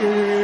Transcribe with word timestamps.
time! 0.00 0.37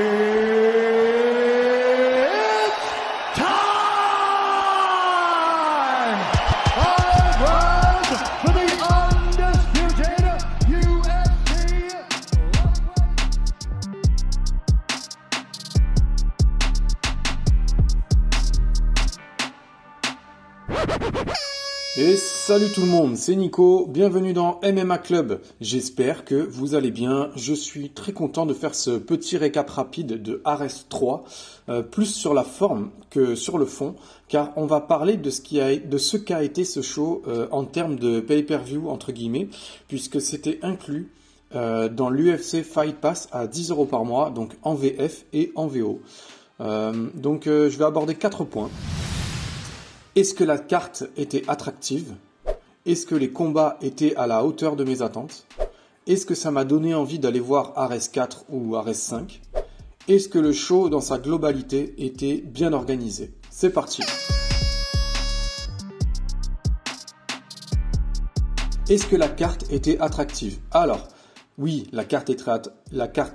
Salut 22.55 22.71
tout 22.71 22.82
le 22.82 22.86
monde, 22.86 23.16
c'est 23.16 23.34
Nico, 23.34 23.84
bienvenue 23.89 24.32
dans 24.32 24.61
MMA 24.62 24.98
Club. 24.98 25.41
J'espère 25.61 26.25
que 26.25 26.37
vous 26.37 26.77
allez 26.77 26.93
bien. 26.93 27.30
Je 27.34 27.52
suis 27.52 27.91
très 27.91 28.12
content 28.12 28.46
de 28.46 28.55
faire 28.55 28.77
ce 28.77 28.93
petit 28.93 29.37
récap 29.37 29.69
rapide 29.69 30.23
de 30.23 30.41
Ares 30.45 30.87
3, 30.88 31.25
euh, 31.69 31.82
plus 31.82 32.06
sur 32.06 32.32
la 32.32 32.45
forme 32.45 32.93
que 33.10 33.34
sur 33.34 33.59
le 33.59 33.65
fond, 33.65 33.96
car 34.29 34.52
on 34.55 34.66
va 34.66 34.80
parler 34.80 35.16
de 35.16 35.30
ce 35.30 36.16
qu'a 36.16 36.45
été 36.45 36.65
ce 36.65 36.80
show 36.80 37.23
euh, 37.27 37.48
en 37.51 37.65
termes 37.65 37.96
de 37.96 38.20
pay-per-view 38.20 38.88
entre 38.88 39.10
guillemets, 39.10 39.48
puisque 39.88 40.21
c'était 40.21 40.60
inclus 40.62 41.10
euh, 41.57 41.88
dans 41.88 42.09
l'UFC 42.09 42.62
Fight 42.62 42.95
Pass 42.95 43.29
à 43.32 43.48
10 43.48 43.73
euros 43.73 43.87
par 43.87 44.05
mois, 44.05 44.30
donc 44.30 44.52
en 44.62 44.77
VF 44.77 45.24
et 45.32 45.51
en 45.57 45.66
VO. 45.66 46.01
Donc 46.60 47.46
je 47.46 47.77
vais 47.77 47.84
aborder 47.84 48.15
quatre 48.15 48.45
points. 48.45 48.71
Est-ce 50.15 50.34
que 50.34 50.45
la 50.45 50.59
carte 50.59 51.02
était 51.16 51.43
attractive? 51.48 52.15
Est-ce 52.87 53.06
que 53.06 53.15
les 53.15 53.30
combats 53.30 53.79
étaient 53.80 54.15
à 54.16 54.27
la 54.27 54.45
hauteur 54.45 54.77
de 54.77 54.84
mes 54.84 55.01
attentes? 55.01 55.47
Est-ce 56.06 56.27
que 56.27 56.34
ça 56.34 56.51
m'a 56.51 56.66
donné 56.66 56.95
envie 56.95 57.19
d'aller 57.19 57.41
voir 57.41 57.73
Ares 57.77 58.10
4 58.12 58.45
ou 58.51 58.77
Ares 58.77 58.95
5 58.95 59.41
Est-ce 60.07 60.29
que 60.29 60.38
le 60.38 60.52
show 60.52 60.91
dans 60.91 61.01
sa 61.01 61.16
globalité 61.16 61.95
était 61.97 62.43
bien 62.45 62.74
organisé? 62.74 63.33
C'est 63.49 63.71
parti! 63.71 64.02
Est-ce 68.90 69.06
que 69.06 69.16
la 69.16 69.28
carte 69.28 69.64
était 69.72 69.98
attractive? 70.00 70.58
Alors, 70.70 71.08
oui, 71.56 71.86
la 71.92 72.05
carte, 72.05 72.30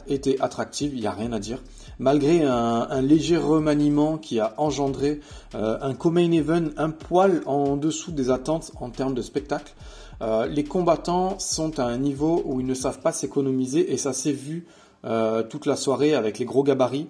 était 0.07 0.41
attractive, 0.41 0.91
il 0.93 0.99
n'y 0.99 1.07
a 1.07 1.11
rien 1.11 1.31
à 1.31 1.39
dire. 1.39 1.59
Malgré 1.99 2.43
un, 2.43 3.01
léger 3.01 3.37
remaniement 3.37 4.17
qui 4.17 4.39
a 4.39 4.53
engendré 4.57 5.21
euh, 5.55 5.77
un 5.81 5.93
co-main 5.93 6.31
event 6.31 6.65
un 6.75 6.89
poil 6.89 7.41
en 7.45 7.77
dessous 7.77 8.11
des 8.11 8.29
attentes 8.29 8.71
en 8.79 8.89
termes 8.89 9.13
de 9.13 9.21
spectacle, 9.21 9.73
euh, 10.21 10.47
les 10.47 10.65
combattants 10.65 11.39
sont 11.39 11.79
à 11.79 11.83
un 11.83 11.97
niveau 11.97 12.41
où 12.45 12.59
ils 12.59 12.65
ne 12.65 12.73
savent 12.73 12.99
pas 12.99 13.13
s'économiser 13.13 13.93
et 13.93 13.97
ça 13.97 14.11
s'est 14.11 14.33
vu 14.33 14.65
euh, 15.05 15.43
toute 15.43 15.65
la 15.65 15.77
soirée 15.77 16.13
avec 16.13 16.39
les 16.39 16.45
gros 16.45 16.63
gabarits. 16.63 17.07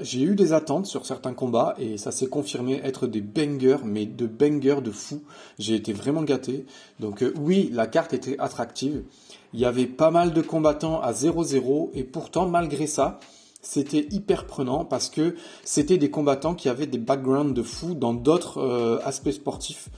J'ai 0.00 0.22
eu 0.22 0.34
des 0.34 0.54
attentes 0.54 0.86
sur 0.86 1.06
certains 1.06 1.34
combats 1.34 1.76
et 1.78 1.98
ça 1.98 2.10
s'est 2.10 2.26
confirmé 2.26 2.80
être 2.82 3.06
des 3.06 3.20
bangers, 3.20 3.84
mais 3.84 4.06
de 4.06 4.26
bangers 4.26 4.80
de 4.82 4.90
fou. 4.90 5.22
J'ai 5.60 5.76
été 5.76 5.92
vraiment 5.92 6.22
gâté. 6.24 6.66
Donc 6.98 7.22
oui, 7.38 7.70
la 7.72 7.86
carte 7.86 8.12
était 8.12 8.36
attractive. 8.40 9.04
Il 9.54 9.60
y 9.60 9.64
avait 9.64 9.86
pas 9.86 10.10
mal 10.10 10.32
de 10.32 10.42
combattants 10.42 11.00
à 11.00 11.12
0-0 11.12 11.90
et 11.94 12.04
pourtant 12.04 12.48
malgré 12.48 12.86
ça, 12.86 13.18
c'était 13.60 14.06
hyper 14.10 14.46
prenant 14.46 14.84
parce 14.84 15.08
que 15.08 15.34
c'était 15.64 15.98
des 15.98 16.10
combattants 16.10 16.54
qui 16.54 16.68
avaient 16.68 16.86
des 16.86 16.98
backgrounds 16.98 17.54
de 17.54 17.62
fou 17.62 17.94
dans 17.94 18.14
d'autres 18.14 18.58
euh, 18.58 18.98
aspects 19.04 19.30
sportifs, 19.30 19.88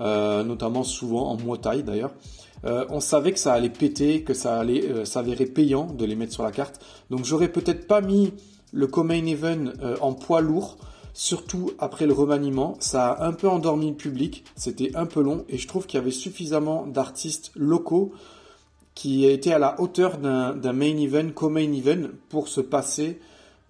euh, 0.00 0.44
notamment 0.44 0.84
souvent 0.84 1.30
en 1.30 1.36
Muay 1.36 1.82
d'ailleurs. 1.82 2.12
Euh, 2.64 2.84
on 2.90 3.00
savait 3.00 3.32
que 3.32 3.38
ça 3.38 3.52
allait 3.52 3.70
péter, 3.70 4.22
que 4.22 4.34
ça 4.34 4.58
allait 4.58 5.04
s'avérer 5.04 5.46
payant 5.46 5.86
de 5.86 6.04
les 6.04 6.16
mettre 6.16 6.32
sur 6.32 6.42
la 6.42 6.52
carte. 6.52 6.80
Donc 7.10 7.24
j'aurais 7.24 7.48
peut-être 7.48 7.86
pas 7.86 8.00
mis 8.00 8.32
le 8.72 8.86
co-main 8.86 9.24
event 9.26 9.72
en 10.00 10.12
poids 10.12 10.40
lourd, 10.40 10.76
surtout 11.14 11.72
après 11.78 12.06
le 12.06 12.12
remaniement. 12.12 12.76
Ça 12.80 13.12
a 13.12 13.26
un 13.26 13.32
peu 13.32 13.48
endormi 13.48 13.90
le 13.90 13.96
public, 13.96 14.44
c'était 14.56 14.94
un 14.94 15.06
peu 15.06 15.22
long 15.22 15.44
et 15.48 15.56
je 15.56 15.66
trouve 15.66 15.86
qu'il 15.86 15.98
y 15.98 16.02
avait 16.02 16.10
suffisamment 16.10 16.86
d'artistes 16.86 17.52
locaux 17.54 18.12
qui 18.98 19.26
étaient 19.26 19.52
à 19.52 19.60
la 19.60 19.80
hauteur 19.80 20.18
d'un 20.18 20.72
main 20.72 20.96
event, 20.96 21.30
co-main 21.32 21.72
event 21.72 22.08
pour 22.30 22.48
se 22.48 22.60
passer 22.60 23.20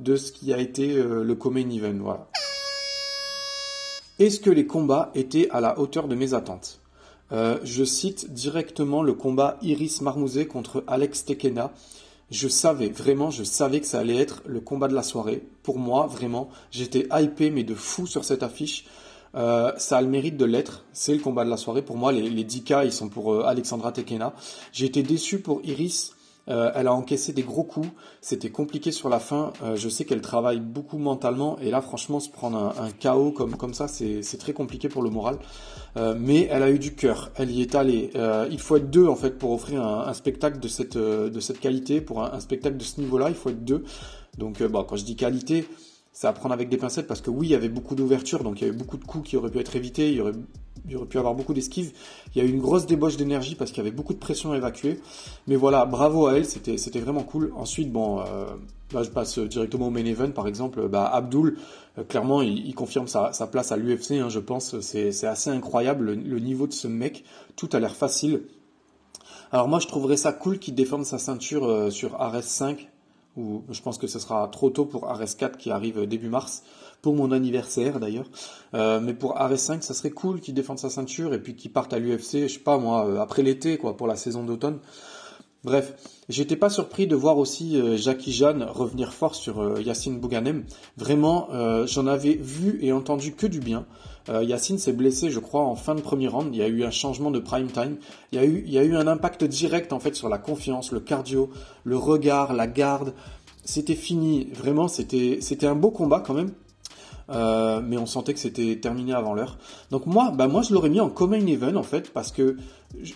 de 0.01 0.17
ce 0.17 0.33
qui 0.33 0.55
a 0.55 0.59
été 0.59 0.97
euh, 0.97 1.23
le 1.23 1.35
co-main 1.35 1.69
event. 1.69 2.27
Est-ce 4.19 4.41
que 4.41 4.49
les 4.49 4.67
combats 4.67 5.13
étaient 5.15 5.51
à 5.51 5.61
la 5.61 5.79
hauteur 5.79 6.09
de 6.09 6.15
mes 6.15 6.33
attentes? 6.33 6.81
Euh, 7.33 7.59
Je 7.63 7.85
cite 7.85 8.33
directement 8.33 9.03
le 9.03 9.13
combat 9.13 9.59
Iris 9.61 10.01
Marmouzet 10.01 10.47
contre 10.47 10.83
Alex 10.87 11.27
Tekena. 11.27 11.73
Je 12.31 12.49
savais, 12.49 12.89
vraiment, 12.89 13.31
je 13.31 13.45
savais 13.45 13.81
que 13.81 13.87
ça 13.87 13.99
allait 13.99 14.17
être 14.17 14.41
le 14.47 14.61
combat 14.61 14.89
de 14.89 14.95
la 14.95 15.03
soirée. 15.03 15.43
Pour 15.63 15.79
moi, 15.79 16.07
vraiment, 16.07 16.49
j'étais 16.71 17.07
hypé, 17.13 17.51
mais 17.51 17.65
de 17.65 17.75
fou 17.75 18.07
sur 18.07 18.25
cette 18.25 18.43
affiche. 18.43 18.87
Euh, 19.35 19.73
ça 19.77 19.99
a 19.99 20.03
le 20.03 20.09
mérite 20.09 20.37
de 20.37 20.45
l'être. 20.45 20.85
C'est 20.93 21.15
le 21.15 21.21
combat 21.21 21.45
de 21.45 21.51
la 21.51 21.57
soirée. 21.57 21.83
Pour 21.83 21.97
moi, 21.97 22.13
les, 22.13 22.29
les 22.29 22.45
10K, 22.45 22.85
ils 22.85 22.93
sont 22.93 23.09
pour 23.09 23.33
euh, 23.33 23.45
Alexandra 23.45 23.93
Tekena. 23.93 24.35
J'ai 24.73 24.87
été 24.87 25.03
déçu 25.03 25.41
pour 25.41 25.61
Iris. 25.65 26.15
Euh, 26.49 26.71
elle 26.75 26.87
a 26.87 26.95
encaissé 26.95 27.35
des 27.35 27.43
gros 27.43 27.63
coups. 27.63 27.89
C'était 28.23 28.49
compliqué 28.49 28.91
sur 28.91 29.11
la 29.11 29.19
fin. 29.19 29.53
Euh, 29.63 29.77
je 29.77 29.91
sais 29.91 30.07
qu'elle 30.07 30.23
travaille 30.23 30.61
beaucoup 30.61 30.97
mentalement. 30.97 31.59
Et 31.61 31.71
là, 31.71 31.83
franchement, 31.83 32.21
se 32.21 32.31
prendre 32.31 32.57
un, 32.57 32.85
un 32.85 32.91
KO 32.91 33.33
comme, 33.33 33.57
comme 33.57 33.75
ça, 33.75 33.87
c'est 33.87 34.39
très 34.39 34.55
compliqué 34.55 34.89
pour 34.89 35.03
le 35.03 35.11
moral. 35.11 35.39
Mais 36.17 36.47
elle 36.49 36.63
a 36.63 36.71
eu 36.71 36.79
du 36.79 36.95
cœur. 36.95 37.33
Elle 37.35 37.51
y 37.51 37.61
est 37.61 37.75
allée. 37.75 38.13
Il 38.53 38.61
faut 38.61 38.77
être 38.77 38.89
deux, 38.89 39.09
en 39.09 39.17
fait, 39.17 39.37
pour 39.37 39.51
offrir 39.51 39.83
un, 39.83 40.07
un 40.07 40.15
spectacle 40.15 40.61
de 40.61 40.69
cette, 40.69 40.97
de 40.97 41.41
cette 41.41 41.59
qualité. 41.59 42.01
Pour 42.01 42.23
un, 42.23 42.33
un 42.33 42.41
spectacle 42.41 42.77
de 42.77 42.85
ce 42.85 43.01
niveau-là, 43.01 43.29
il 43.31 43.35
faut 43.35 43.51
être 43.51 43.65
deux. 43.65 43.83
Donc, 44.39 44.63
bon, 44.63 44.85
quand 44.85 44.95
je 44.95 45.05
dis 45.05 45.17
qualité, 45.17 45.67
c'est 46.19 46.27
à 46.27 46.33
prendre 46.33 46.53
avec 46.53 46.69
des 46.69 46.79
pincettes 46.79 47.07
parce 47.07 47.21
que 47.21 47.31
oui, 47.31 47.47
il 47.47 47.51
y 47.51 47.55
avait 47.55 47.69
beaucoup 47.69 47.95
d'ouverture, 47.95 48.43
donc 48.43 48.61
il 48.61 48.67
y 48.67 48.69
avait 48.69 48.77
beaucoup 48.77 48.97
de 48.97 49.05
coups 49.05 49.29
qui 49.29 49.37
auraient 49.37 49.53
pu 49.53 49.61
être 49.61 49.77
évités, 49.77 50.11
il 50.11 50.17
y 50.17 50.21
aurait, 50.21 50.33
il 50.85 50.91
y 50.91 50.97
aurait 50.97 51.07
pu 51.07 51.17
avoir 51.17 51.37
beaucoup 51.37 51.55
d'esquives. 51.55 51.93
Il 52.35 52.43
y 52.43 52.45
a 52.45 52.49
eu 52.49 52.51
une 52.51 52.61
grosse 52.61 52.87
débauche 52.87 53.17
d'énergie 53.17 53.55
parce 53.55 53.71
qu'il 53.71 53.85
y 53.85 53.87
avait 53.87 53.95
beaucoup 53.95 54.15
de 54.15 54.19
pression 54.19 54.51
à 54.51 54.57
évacuer. 54.57 54.99
Mais 55.47 55.55
voilà, 55.55 55.87
bravo 55.87 56.27
à 56.27 56.33
elle, 56.33 56.45
c'était, 56.45 56.99
vraiment 56.99 57.23
cool. 57.23 57.53
Ensuite, 57.55 57.93
bon, 57.93 58.19
euh, 58.19 58.47
là 58.93 59.05
je 59.05 59.11
passe 59.11 59.39
directement 59.39 59.87
au 59.87 59.91
main 59.91 60.05
event, 60.05 60.33
par 60.33 60.49
exemple, 60.49 60.89
bah, 60.89 61.07
Abdul, 61.07 61.57
euh, 61.99 62.03
clairement, 62.03 62.43
il, 62.43 62.67
il 62.67 62.75
confirme 62.75 63.07
sa, 63.07 63.33
sa 63.33 63.47
place 63.47 63.71
à 63.71 63.77
l'UFC, 63.77 64.15
hein, 64.15 64.29
je 64.29 64.41
pense. 64.41 64.81
C'est, 64.81 65.13
c'est 65.13 65.29
assez 65.29 65.51
incroyable 65.51 66.07
le, 66.07 66.15
le 66.17 66.41
niveau 66.41 66.67
de 66.67 66.73
ce 66.73 66.89
mec. 66.89 67.23
Tout 67.55 67.69
a 67.75 67.79
l'air 67.79 67.95
facile. 67.95 68.43
Alors 69.53 69.69
moi, 69.69 69.79
je 69.79 69.87
trouverais 69.87 70.17
ça 70.17 70.33
cool 70.33 70.59
qu'il 70.59 70.75
défende 70.75 71.05
sa 71.05 71.19
ceinture 71.19 71.65
euh, 71.65 71.91
sur 71.91 72.21
Ares 72.21 72.43
5 72.43 72.89
je 73.71 73.83
pense 73.83 73.99
que 73.99 74.07
ce 74.07 74.19
sera 74.19 74.49
trop 74.49 74.71
tôt 74.71 74.85
pour 74.85 75.09
Ares 75.09 75.37
4 75.37 75.57
qui 75.59 75.71
arrive 75.71 76.07
début 76.07 76.29
mars, 76.29 76.63
pour 77.03 77.15
mon 77.15 77.33
anniversaire 77.33 78.01
d'ailleurs. 78.01 78.27
Euh, 78.75 79.01
mais 79.01 79.15
pour 79.15 79.39
Ares 79.39 79.59
5, 79.59 79.83
ça 79.83 79.95
serait 79.95 80.11
cool 80.11 80.41
qu'il 80.41 80.55
défende 80.55 80.79
sa 80.79 80.91
ceinture 80.91 81.35
et 81.35 81.39
puis 81.39 81.55
qu'il 81.55 81.73
parte 81.73 81.93
à 81.93 81.99
l'UFC, 81.99 82.43
je 82.43 82.49
sais 82.49 82.59
pas 82.59 82.79
moi, 82.79 83.07
euh, 83.07 83.21
après 83.21 83.43
l'été, 83.43 83.79
quoi, 83.79 83.97
pour 83.97 84.07
la 84.07 84.17
saison 84.17 84.45
d'automne. 84.45 84.79
Bref, 85.65 85.95
j'étais 86.29 86.57
pas 86.57 86.71
surpris 86.71 87.07
de 87.07 87.17
voir 87.17 87.37
aussi 87.37 87.77
euh, 87.77 87.97
Jackie 87.97 88.33
Jeanne 88.33 88.63
revenir 88.63 89.13
fort 89.13 89.35
sur 89.35 89.61
euh, 89.61 89.83
Yacine 89.83 90.19
Bouganem. 90.19 90.65
Vraiment, 90.97 91.49
j'en 91.87 92.07
avais 92.07 92.35
vu 92.35 92.79
et 92.81 92.93
entendu 92.93 93.35
que 93.35 93.47
du 93.47 93.61
bien. 93.61 93.87
Euh, 94.29 94.45
Yacine 94.45 94.79
s'est 94.79 94.93
blessé, 94.93 95.31
je 95.31 95.39
crois, 95.39 95.63
en 95.63 95.75
fin 95.75 95.95
de 95.95 96.01
premier 96.01 96.29
round. 96.29 96.55
Il 96.55 96.59
y 96.59 96.63
a 96.63 96.69
eu 96.69 96.85
un 96.85 96.91
changement 96.91 97.31
de 97.31 97.39
prime 97.39 97.69
time. 97.69 97.97
Il 98.33 98.39
y 98.39 98.43
a 98.43 98.45
eu, 98.45 98.63
il 98.67 98.73
y 98.73 98.79
a 98.79 98.85
eu 98.85 98.95
un 98.95 99.07
impact 99.07 99.45
direct 99.45 99.93
en 99.93 100.01
fait 100.01 100.15
sur 100.15 100.29
la 100.29 100.39
confiance, 100.39 100.93
le 100.93 101.01
cardio, 101.01 101.51
le 101.85 101.97
regard, 101.97 102.53
la 102.53 102.67
garde. 102.67 103.15
C'était 103.65 103.95
fini. 103.95 104.49
Vraiment, 104.55 104.89
c'était, 104.89 105.67
un 105.67 105.75
beau 105.75 105.91
combat 105.91 106.23
quand 106.25 106.35
même. 106.35 106.53
Euh, 107.31 107.83
mais 107.85 107.99
on 107.99 108.07
sentait 108.07 108.33
que 108.33 108.41
c'était 108.41 108.77
terminé 108.77 109.13
avant 109.13 109.35
l'heure. 109.35 109.59
Donc 109.91 110.07
moi, 110.07 110.33
bah 110.35 110.49
moi 110.49 110.63
je 110.63 110.73
l'aurais 110.73 110.89
mis 110.89 111.01
en 111.01 111.11
common 111.11 111.47
event 111.47 111.75
en 111.75 111.83
fait 111.83 112.11
parce 112.11 112.33
que 112.33 112.57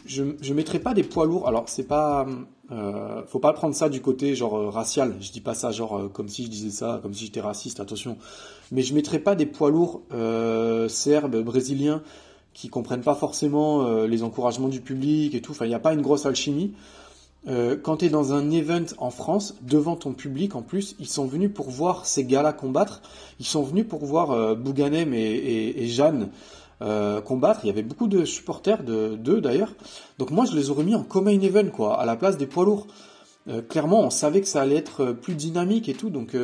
je 0.06 0.24
je 0.40 0.54
mettrais 0.54 0.78
pas 0.78 0.94
des 0.94 1.02
poids 1.02 1.26
lourds. 1.26 1.48
Alors 1.48 1.68
c'est 1.68 1.86
pas, 1.86 2.26
euh, 2.70 3.22
faut 3.26 3.38
pas 3.38 3.52
prendre 3.52 3.74
ça 3.74 3.88
du 3.88 4.00
côté 4.00 4.34
genre 4.34 4.56
euh, 4.56 4.68
racial. 4.70 5.14
Je 5.20 5.32
dis 5.32 5.40
pas 5.40 5.54
ça 5.54 5.70
genre 5.70 5.96
euh, 5.98 6.08
comme 6.08 6.28
si 6.28 6.44
je 6.44 6.48
disais 6.48 6.70
ça, 6.70 7.00
comme 7.02 7.14
si 7.14 7.26
j'étais 7.26 7.40
raciste. 7.40 7.80
Attention. 7.80 8.16
Mais 8.70 8.82
je 8.82 8.94
mettrais 8.94 9.18
pas 9.18 9.34
des 9.34 9.46
poids 9.46 9.70
lourds 9.70 10.02
euh, 10.12 10.88
serbes, 10.88 11.42
brésiliens 11.42 12.02
qui 12.54 12.68
comprennent 12.68 13.02
pas 13.02 13.14
forcément 13.14 14.04
les 14.04 14.22
encouragements 14.22 14.68
du 14.68 14.82
public 14.82 15.34
et 15.34 15.40
tout. 15.40 15.52
Enfin, 15.52 15.64
il 15.64 15.68
n'y 15.68 15.74
a 15.74 15.78
pas 15.78 15.94
une 15.94 16.02
grosse 16.02 16.26
alchimie. 16.26 16.74
Quand 17.46 17.96
tu 17.96 18.04
es 18.04 18.08
dans 18.10 18.34
un 18.34 18.50
event 18.50 18.84
en 18.98 19.10
France, 19.10 19.56
devant 19.62 19.96
ton 19.96 20.12
public 20.12 20.54
en 20.54 20.60
plus, 20.60 20.94
ils 21.00 21.08
sont 21.08 21.24
venus 21.24 21.50
pour 21.52 21.70
voir 21.70 22.04
ces 22.04 22.24
gars-là 22.24 22.52
combattre. 22.52 23.00
Ils 23.40 23.46
sont 23.46 23.62
venus 23.62 23.86
pour 23.88 24.04
voir 24.04 24.54
Bouganem 24.54 25.14
et, 25.14 25.18
et, 25.18 25.82
et 25.82 25.86
Jeanne 25.86 26.28
euh, 26.82 27.20
combattre. 27.20 27.60
Il 27.62 27.68
y 27.68 27.70
avait 27.70 27.82
beaucoup 27.82 28.08
de 28.08 28.24
supporters 28.24 28.82
de 28.82 29.14
d'eux 29.14 29.40
d'ailleurs. 29.40 29.72
Donc 30.18 30.30
moi, 30.30 30.44
je 30.44 30.56
les 30.56 30.70
aurais 30.70 30.82
mis 30.82 30.96
en 30.96 31.04
common 31.04 31.30
event, 31.30 31.68
quoi, 31.68 32.00
à 32.00 32.04
la 32.04 32.16
place 32.16 32.36
des 32.36 32.46
poids 32.46 32.64
lourds. 32.64 32.88
Euh, 33.48 33.62
clairement, 33.62 34.00
on 34.00 34.10
savait 34.10 34.40
que 34.40 34.48
ça 34.48 34.62
allait 34.62 34.76
être 34.76 35.04
euh, 35.04 35.12
plus 35.12 35.34
dynamique 35.34 35.88
et 35.88 35.94
tout. 35.94 36.10
Donc 36.10 36.34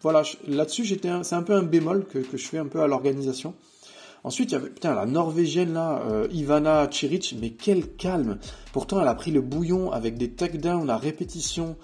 voilà, 0.00 0.22
là-dessus, 0.46 0.84
j'étais, 0.84 1.10
c'est 1.22 1.34
un 1.34 1.42
peu 1.42 1.54
un 1.54 1.64
bémol 1.64 2.04
que, 2.04 2.20
je 2.32 2.44
fais 2.44 2.58
un 2.58 2.66
peu 2.66 2.80
à 2.80 2.86
l'organisation. 2.86 3.54
Ensuite, 4.22 4.52
il 4.52 4.54
y 4.54 4.56
avait 4.56 4.70
la 4.82 5.06
Norvégienne 5.06 5.72
là, 5.72 6.02
Ivana 6.32 6.88
Chiric, 6.90 7.34
mais 7.40 7.50
quel 7.50 7.88
calme. 7.96 8.38
Pourtant, 8.72 9.00
elle 9.00 9.08
a 9.08 9.14
pris 9.14 9.32
le 9.32 9.40
bouillon 9.40 9.90
avec 9.90 10.16
des 10.16 10.30
takedowns 10.30 10.90
à 10.90 10.96
répétition. 10.96 11.76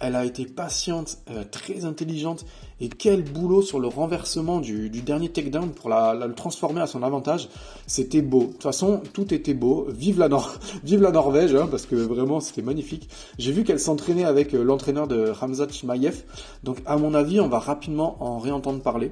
Elle 0.00 0.16
a 0.16 0.24
été 0.24 0.46
patiente, 0.46 1.18
euh, 1.30 1.44
très 1.44 1.84
intelligente, 1.84 2.46
et 2.80 2.88
quel 2.88 3.22
boulot 3.22 3.60
sur 3.60 3.78
le 3.78 3.86
renversement 3.86 4.60
du, 4.60 4.88
dernier 4.88 5.28
takedown 5.28 5.70
pour 5.70 5.90
la, 5.90 6.14
le 6.14 6.34
transformer 6.34 6.80
à 6.80 6.86
son 6.86 7.02
avantage. 7.02 7.48
C'était 7.86 8.22
beau. 8.22 8.46
De 8.46 8.52
toute 8.52 8.62
façon, 8.62 9.02
tout 9.12 9.32
était 9.34 9.54
beau. 9.54 9.86
Vive 9.90 10.18
la, 10.18 10.28
Vive 10.84 11.02
la 11.02 11.10
Norvège, 11.10 11.54
hein, 11.54 11.68
parce 11.70 11.84
que 11.84 11.96
vraiment, 11.96 12.40
c'était 12.40 12.62
magnifique. 12.62 13.10
J'ai 13.38 13.52
vu 13.52 13.62
qu'elle 13.62 13.80
s'entraînait 13.80 14.24
avec 14.24 14.54
euh, 14.54 14.62
l'entraîneur 14.62 15.06
de 15.06 15.28
Ramzat 15.28 15.68
Chimaev. 15.68 16.22
Donc, 16.64 16.78
à 16.86 16.96
mon 16.96 17.12
avis, 17.12 17.38
on 17.38 17.48
va 17.48 17.58
rapidement 17.58 18.16
en 18.20 18.38
réentendre 18.38 18.82
parler. 18.82 19.10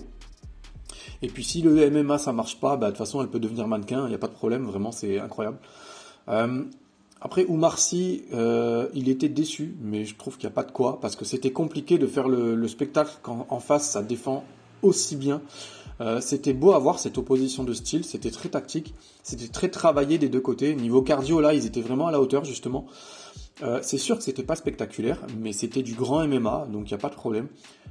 Et 1.21 1.29
puis, 1.29 1.45
si 1.45 1.61
le 1.61 1.91
MMA, 1.91 2.17
ça 2.17 2.33
marche 2.33 2.59
pas, 2.61 2.77
bah, 2.77 2.87
de 2.87 2.93
toute 2.93 2.99
façon, 2.99 3.21
elle 3.21 3.29
peut 3.29 3.41
devenir 3.41 3.69
mannequin. 3.69 4.05
Il 4.07 4.09
n'y 4.09 4.15
a 4.15 4.19
pas 4.19 4.29
de 4.29 4.33
problème. 4.33 4.65
Vraiment, 4.65 4.93
c'est 4.93 5.19
incroyable. 5.19 5.59
Euh, 6.29 6.65
après, 7.21 7.45
Oumar 7.47 7.79
Sy, 7.79 8.23
euh, 8.33 8.89
il 8.95 9.09
était 9.09 9.29
déçu, 9.29 9.77
mais 9.83 10.05
je 10.05 10.15
trouve 10.15 10.37
qu'il 10.37 10.49
n'y 10.49 10.53
a 10.53 10.55
pas 10.55 10.63
de 10.63 10.71
quoi, 10.71 11.01
parce 11.01 11.17
que 11.17 11.25
c'était 11.25 11.51
compliqué 11.51 11.99
de 11.99 12.07
faire 12.07 12.29
le, 12.29 12.69
spectacle 12.69 13.13
quand 13.23 13.47
en 13.49 13.59
face 13.59 13.91
ça 13.91 14.03
défend 14.03 14.45
aussi 14.83 15.17
bien. 15.17 15.43
Euh, 16.01 16.21
c'était 16.21 16.53
beau 16.53 16.73
à 16.73 16.79
voir 16.79 17.01
cette 17.01 17.19
opposition 17.19 17.65
de 17.65 17.73
style, 17.73 18.05
c'était 18.05 18.31
très 18.31 18.51
tactique, 18.51 18.95
c'était 19.25 19.49
très 19.49 19.69
travaillé 19.69 20.19
des 20.19 20.29
deux 20.29 20.41
côtés. 20.41 20.77
Niveau 20.77 21.03
cardio, 21.03 21.41
là, 21.41 21.55
ils 21.55 21.67
étaient 21.67 21.81
vraiment 21.81 22.07
à 22.07 22.13
la 22.13 22.21
hauteur, 22.21 22.45
justement. 22.45 22.87
Euh, 23.65 23.81
c'est 23.83 23.99
sûr 23.99 24.17
que 24.17 24.23
c'était 24.23 24.45
pas 24.45 24.55
spectaculaire, 24.55 25.21
mais 25.41 25.53
c'était 25.53 25.83
du 25.83 25.95
grand 25.95 26.25
MMA, 26.25 26.69
donc 26.71 26.89
il 26.89 26.93
n'y 26.93 26.95
a 26.95 26.99
pas 26.99 27.09
de 27.09 27.17
problème. 27.17 27.49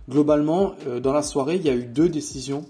Globalement, 0.09 0.75
dans 1.03 1.11
la 1.11 1.21
soirée, 1.21 1.57
il 1.57 1.63
y 1.63 1.69
a 1.69 1.75
eu 1.75 1.83
deux 1.83 2.07
décisions 2.07 2.63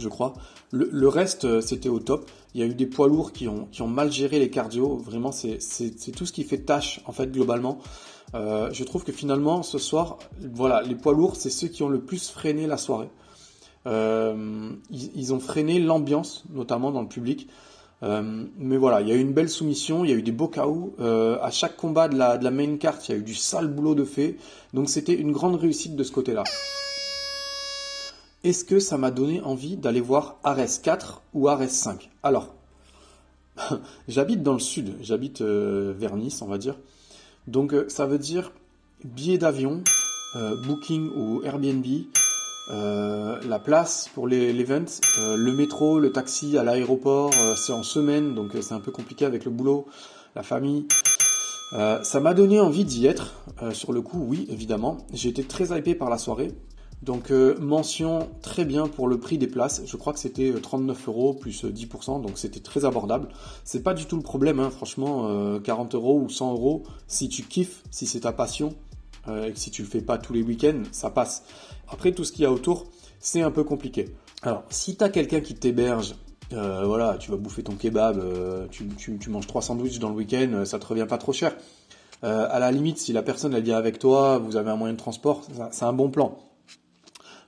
je 0.00 0.08
crois. 0.08 0.34
Le, 0.72 1.08
reste, 1.08 1.44
euh, 1.44 1.60
c'était 1.60 1.88
au 1.88 2.00
top. 2.00 2.30
Il 2.54 2.60
y 2.60 2.64
a 2.64 2.66
eu 2.66 2.74
des 2.74 2.86
poids 2.86 3.08
lourds 3.08 3.32
qui 3.32 3.48
ont, 3.48 3.68
mal 3.86 4.10
géré 4.10 4.38
les 4.38 4.50
cardio. 4.50 4.96
Vraiment, 4.96 5.32
c'est 5.32 5.58
tout 6.16 6.26
ce 6.26 6.32
qui 6.32 6.44
fait 6.44 6.58
tâche, 6.58 7.00
en 7.06 7.12
fait, 7.12 7.30
globalement. 7.30 7.78
Euh, 8.34 8.70
je 8.72 8.84
trouve 8.84 9.04
que 9.04 9.12
finalement, 9.12 9.62
ce 9.62 9.78
soir, 9.78 10.18
voilà, 10.52 10.82
les 10.82 10.94
poids 10.94 11.12
lourds, 11.12 11.36
c'est 11.36 11.50
ceux 11.50 11.68
qui 11.68 11.82
ont 11.82 11.88
le 11.88 12.00
plus 12.00 12.30
freiné 12.30 12.66
la 12.66 12.76
soirée. 12.76 13.10
Euh, 13.86 14.70
ils, 14.90 15.32
ont 15.32 15.40
freiné 15.40 15.78
l'ambiance, 15.78 16.44
notamment 16.50 16.90
dans 16.92 17.02
le 17.02 17.08
public. 17.08 17.48
mais 18.02 18.76
voilà, 18.76 19.00
il 19.00 19.08
y 19.08 19.12
a 19.12 19.14
eu 19.14 19.20
une 19.20 19.32
belle 19.32 19.48
soumission, 19.48 20.04
il 20.04 20.10
y 20.10 20.12
a 20.12 20.16
eu 20.16 20.22
des 20.22 20.32
beaux 20.32 20.48
KO. 20.48 20.94
à 20.98 21.50
chaque 21.50 21.76
combat 21.76 22.08
de 22.08 22.16
la, 22.16 22.38
de 22.38 22.44
la 22.44 22.50
main 22.50 22.76
carte, 22.76 23.08
il 23.08 23.12
y 23.12 23.14
a 23.14 23.18
eu 23.18 23.24
du 23.24 23.34
sale 23.34 23.68
boulot 23.68 23.94
de 23.94 24.04
fait. 24.04 24.36
Donc 24.74 24.88
c'était 24.88 25.14
une 25.14 25.32
grande 25.32 25.56
réussite 25.56 25.96
de 25.96 26.04
ce 26.04 26.12
côté-là. 26.12 26.44
Est-ce 28.42 28.64
que 28.64 28.78
ça 28.78 28.96
m'a 28.96 29.10
donné 29.10 29.42
envie 29.42 29.76
d'aller 29.76 30.00
voir 30.00 30.38
Ares 30.44 30.80
4 30.82 31.20
ou 31.34 31.48
Ares 31.48 31.68
5 31.68 32.08
Alors, 32.22 32.54
j'habite 34.08 34.42
dans 34.42 34.54
le 34.54 34.58
sud, 34.58 34.94
j'habite 35.02 35.42
euh, 35.42 35.92
vers 35.94 36.16
Nice, 36.16 36.40
on 36.40 36.46
va 36.46 36.56
dire. 36.56 36.78
Donc 37.48 37.74
euh, 37.74 37.84
ça 37.88 38.06
veut 38.06 38.16
dire 38.16 38.52
billet 39.04 39.36
d'avion, 39.36 39.82
euh, 40.36 40.56
booking 40.56 41.10
ou 41.14 41.42
Airbnb, 41.44 41.84
la 42.70 43.58
place 43.58 44.08
pour 44.14 44.26
l'event, 44.26 44.86
le 45.18 45.50
métro, 45.52 45.98
le 45.98 46.10
taxi 46.10 46.56
à 46.56 46.62
l'aéroport, 46.62 47.34
c'est 47.56 47.72
en 47.72 47.82
semaine, 47.82 48.34
donc 48.34 48.52
c'est 48.60 48.74
un 48.74 48.80
peu 48.80 48.92
compliqué 48.92 49.26
avec 49.26 49.44
le 49.44 49.50
boulot, 49.50 49.86
la 50.36 50.44
famille. 50.44 50.86
ça 51.72 52.20
m'a 52.20 52.32
donné 52.32 52.60
envie 52.60 52.84
d'y 52.84 53.06
être, 53.06 53.34
sur 53.72 53.92
le 53.92 54.02
coup, 54.02 54.24
oui, 54.24 54.46
évidemment. 54.48 54.98
J'ai 55.12 55.30
été 55.30 55.42
très 55.42 55.76
hypé 55.76 55.96
par 55.96 56.10
la 56.10 56.18
soirée. 56.18 56.54
Donc 57.02 57.30
euh, 57.30 57.56
mention 57.58 58.28
très 58.42 58.64
bien 58.64 58.86
pour 58.86 59.08
le 59.08 59.18
prix 59.18 59.38
des 59.38 59.46
places. 59.46 59.82
Je 59.86 59.96
crois 59.96 60.12
que 60.12 60.18
c'était 60.18 60.52
39 60.52 60.96
euh, 60.96 61.10
euros 61.10 61.34
plus 61.34 61.64
10%, 61.64 62.18
euh, 62.18 62.22
donc 62.22 62.36
c'était 62.36 62.60
très 62.60 62.84
abordable. 62.84 63.28
C'est 63.64 63.82
pas 63.82 63.94
du 63.94 64.04
tout 64.04 64.16
le 64.16 64.22
problème, 64.22 64.60
hein, 64.60 64.70
franchement, 64.70 65.58
40 65.60 65.94
euros 65.94 66.20
ou 66.20 66.28
100 66.28 66.52
euros, 66.52 66.82
si 67.06 67.28
tu 67.28 67.42
kiffes, 67.42 67.82
si 67.90 68.06
c'est 68.06 68.20
ta 68.20 68.32
passion, 68.32 68.74
et 69.28 69.52
que 69.52 69.58
si 69.58 69.70
tu 69.70 69.82
le 69.82 69.88
fais 69.88 70.00
pas 70.00 70.18
tous 70.18 70.32
les 70.32 70.42
week-ends, 70.42 70.82
ça 70.92 71.10
passe. 71.10 71.44
Après 71.88 72.12
tout 72.12 72.24
ce 72.24 72.32
qu'il 72.32 72.42
y 72.42 72.46
a 72.46 72.52
autour, 72.52 72.86
c'est 73.18 73.42
un 73.42 73.50
peu 73.50 73.64
compliqué. 73.64 74.06
Alors 74.42 74.64
si 74.70 74.96
tu 74.96 75.04
as 75.04 75.08
quelqu'un 75.08 75.40
qui 75.40 75.54
t'héberge, 75.54 76.14
voilà, 76.50 77.16
tu 77.18 77.30
vas 77.30 77.36
bouffer 77.36 77.62
ton 77.62 77.74
kebab, 77.74 78.22
tu, 78.70 79.30
manges 79.30 79.46
trois 79.46 79.62
sandwichs 79.62 79.98
dans 79.98 80.10
le 80.10 80.16
week-end, 80.16 80.64
ça 80.64 80.78
te 80.78 80.86
revient 80.86 81.06
pas 81.08 81.18
trop 81.18 81.32
cher. 81.32 81.56
à 82.22 82.58
la 82.58 82.70
limite, 82.72 82.98
si 82.98 83.12
la 83.12 83.22
personne 83.22 83.54
elle 83.54 83.62
vient 83.62 83.78
avec 83.78 83.98
toi, 83.98 84.38
vous 84.38 84.56
avez 84.56 84.70
un 84.70 84.76
moyen 84.76 84.94
de 84.94 84.98
transport, 84.98 85.42
c'est 85.70 85.84
un 85.84 85.92
bon 85.92 86.10
plan. 86.10 86.38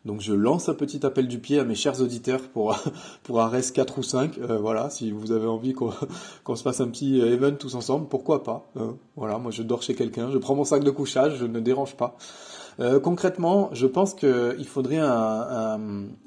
Donc 0.05 0.21
je 0.21 0.33
lance 0.33 0.69
un 0.69 0.75
petit 0.75 1.07
appel 1.07 1.29
du 1.29 1.39
pied 1.39 1.61
à 1.61 1.65
mes 1.65 1.75
chers 1.75 2.01
auditeurs 2.01 2.43
pour, 2.53 2.77
pour 3.23 3.41
Ares 3.41 3.73
4 3.73 3.99
ou 3.99 4.03
5. 4.03 4.39
Euh, 4.39 4.59
voilà, 4.59 4.91
si 4.91 5.11
vous 5.11 5.33
avez 5.33 5.47
envie 5.47 5.75
qu'on 5.75 5.93
se 6.57 6.63
fasse 6.63 6.81
un 6.81 6.89
petit 6.89 7.21
event 7.21 7.53
tous 7.53 7.75
ensemble, 7.75 8.09
pourquoi 8.09 8.43
pas. 8.43 8.67
Hein. 8.77 8.97
voilà, 9.17 9.39
moi 9.39 9.53
je 9.53 9.63
dors 9.63 9.83
chez 9.83 9.95
quelqu'un, 9.95 10.31
je 10.31 10.39
prends 10.39 10.55
mon 10.55 10.65
sac 10.65 10.83
de 10.83 10.91
couchage, 10.91 11.37
je 11.37 11.47
ne 11.47 11.61
dérange 11.61 11.97
pas. 11.97 12.17
Euh, 12.81 13.01
concrètement, 13.01 13.71
je 13.73 13.87
pense 13.87 14.15
qu'il 14.15 14.67
faudrait 14.67 14.99
un, 14.99 15.79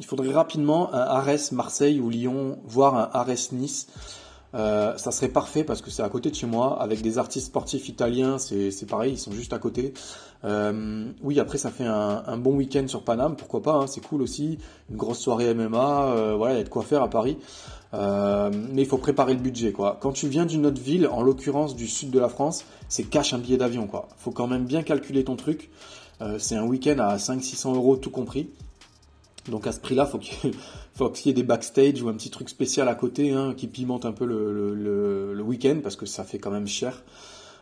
faudrait 0.05 0.31
rapidement 0.31 0.93
un 0.93 0.99
Ares 0.99 1.51
Marseille 1.51 1.99
ou 1.99 2.09
Lyon, 2.09 2.59
voire 2.65 2.95
un 2.95 3.09
Ares 3.13 3.51
Nice. 3.51 3.87
Euh, 4.55 4.95
ça 4.97 5.11
serait 5.11 5.27
parfait 5.27 5.63
parce 5.63 5.81
que 5.81 5.91
c'est 5.91 6.03
à 6.03 6.09
côté 6.09 6.29
de 6.29 6.35
chez 6.35 6.47
moi, 6.47 6.81
avec 6.81 7.01
des 7.01 7.17
artistes 7.17 7.47
sportifs 7.47 7.89
italiens, 7.89 8.37
c'est 8.37 8.87
pareil, 8.87 9.13
ils 9.13 9.19
sont 9.19 9.31
juste 9.31 9.53
à 9.53 9.59
côté. 9.59 9.93
Euh, 10.45 11.11
oui, 11.21 11.39
après 11.39 11.57
ça 11.57 11.71
fait 11.71 11.85
un, 11.85 12.37
bon 12.37 12.55
week-end 12.55 12.87
sur 12.87 13.03
Paname, 13.03 13.35
pourquoi 13.35 13.61
pas, 13.61 13.73
hein, 13.73 13.87
c'est 13.87 14.05
cool 14.05 14.21
aussi. 14.21 14.59
Une 14.89 14.95
grosse 14.95 15.19
soirée 15.19 15.53
MMA, 15.53 16.05
euh, 16.05 16.35
voilà, 16.35 16.55
il 16.55 16.57
y 16.57 16.61
a 16.61 16.63
de 16.63 16.69
quoi 16.69 16.83
faire 16.83 17.01
à 17.01 17.09
Paris. 17.09 17.37
mais 17.93 18.81
il 18.81 18.85
faut 18.85 18.97
préparer 18.97 19.33
le 19.33 19.39
budget, 19.39 19.71
quoi. 19.71 19.97
Quand 20.01 20.11
tu 20.11 20.27
viens 20.27 20.45
d'une 20.45 20.65
autre 20.65 20.81
ville, 20.81 21.07
en 21.07 21.21
l'occurrence 21.21 21.75
du 21.75 21.87
sud 21.87 22.11
de 22.11 22.19
la 22.19 22.29
France, 22.29 22.65
c'est 22.87 23.03
cash 23.03 23.33
un 23.33 23.39
billet 23.39 23.57
d'avion, 23.57 23.87
quoi. 23.87 24.07
Faut 24.17 24.31
quand 24.31 24.47
même 24.47 24.65
bien 24.65 24.83
calculer 24.83 25.23
ton 25.23 25.35
truc. 25.35 25.69
c'est 26.39 26.55
un 26.55 26.65
week-end 26.65 26.99
à 26.99 27.17
500-600 27.17 27.75
euros 27.75 27.97
tout 27.97 28.09
compris. 28.09 28.49
Donc 29.49 29.67
à 29.67 29.71
ce 29.71 29.79
prix-là, 29.79 30.05
faut 30.05 30.17
qu'il 30.17 30.53
faut 30.93 31.09
qu'il 31.09 31.27
y 31.27 31.29
ait 31.29 31.33
des 31.33 31.43
backstage 31.43 32.01
ou 32.01 32.09
un 32.09 32.13
petit 32.13 32.29
truc 32.29 32.49
spécial 32.49 32.87
à 32.87 32.95
côté 32.95 33.31
hein, 33.31 33.53
qui 33.55 33.67
pimente 33.67 34.05
un 34.05 34.11
peu 34.11 34.25
le, 34.25 35.41
week-end 35.41 35.79
parce 35.83 35.95
que 35.95 36.05
ça 36.05 36.23
fait 36.23 36.39
quand 36.39 36.51
même 36.51 36.67
cher. 36.67 37.03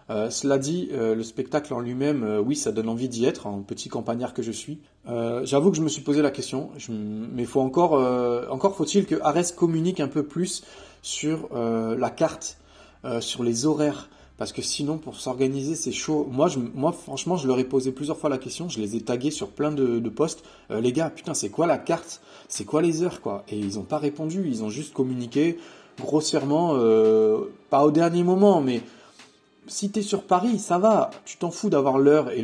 Euh, 0.10 0.30
cela 0.30 0.58
dit, 0.58 0.90
euh, 0.92 1.16
le 1.16 1.24
spectacle 1.24 1.74
en 1.74 1.80
lui-même, 1.80 2.24
euh, 2.24 2.40
oui, 2.40 2.58
ça 2.58 2.74
donne 2.74 2.90
envie 2.90 3.08
d'y 3.08 3.26
être, 3.26 3.48
en 3.48 3.62
petit 3.62 3.88
campagnard 3.88 4.34
que 4.34 4.42
je 4.42 4.52
suis. 4.52 4.80
J'avoue 5.44 5.72
que 5.72 5.78
je 5.78 5.82
me 5.82 5.90
suis 5.90 6.02
posé 6.02 6.22
la 6.22 6.32
question, 6.32 6.70
mais 6.90 7.44
faut 7.44 7.60
encore, 7.60 7.94
encore 8.50 8.76
faut-il 8.76 9.06
que 9.06 9.16
Ares 9.22 9.54
communique 9.56 10.00
un 10.00 10.08
peu 10.08 10.24
plus 10.24 10.64
sur 11.02 11.50
la 11.54 12.10
carte, 12.10 12.58
sur 13.20 13.44
les 13.44 13.66
horaires, 13.66 14.10
parce 14.38 14.52
que 14.52 14.62
sinon, 14.62 14.98
pour 14.98 15.16
s'organiser, 15.16 15.76
c'est 15.76 15.92
chaud. 15.92 16.28
Moi, 16.32 16.50
franchement, 16.92 17.38
je 17.38 17.48
leur 17.48 17.60
ai 17.60 17.64
posé 17.64 17.92
plusieurs 17.92 18.18
fois 18.18 18.30
la 18.30 18.38
question. 18.38 18.68
Je 18.68 18.80
les 18.80 18.96
ai 18.96 19.02
tagués 19.02 19.32
sur 19.32 19.50
plein 19.50 19.72
de, 19.72 20.10
postes. 20.10 20.44
Euh, 20.72 20.82
les 20.82 20.92
gars, 20.92 21.10
putain, 21.10 21.34
c'est 21.34 21.50
quoi 21.50 21.68
la 21.68 21.78
carte? 21.78 22.22
C'est 22.48 22.66
quoi 22.66 22.82
les 22.82 23.04
heures, 23.04 23.22
quoi? 23.22 23.44
Et 23.50 23.58
ils 23.58 23.76
n'ont 23.76 23.84
pas 23.84 24.00
répondu. 24.00 24.44
Ils 24.48 24.64
ont 24.64 24.70
juste 24.70 24.94
communiqué 24.94 25.58
grossièrement, 26.00 26.74
euh, 26.76 27.52
pas 27.70 27.86
au 27.86 27.92
dernier 27.92 28.24
moment, 28.24 28.62
mais 28.62 28.82
si 29.68 29.92
tu 29.92 30.00
es 30.00 30.02
sur 30.02 30.24
Paris, 30.24 30.60
ça 30.60 30.78
va. 30.78 31.12
Tu 31.26 31.38
t'en 31.38 31.52
fous 31.52 31.70
d'avoir 31.70 31.98
l'heure 31.98 32.30
et 32.32 32.42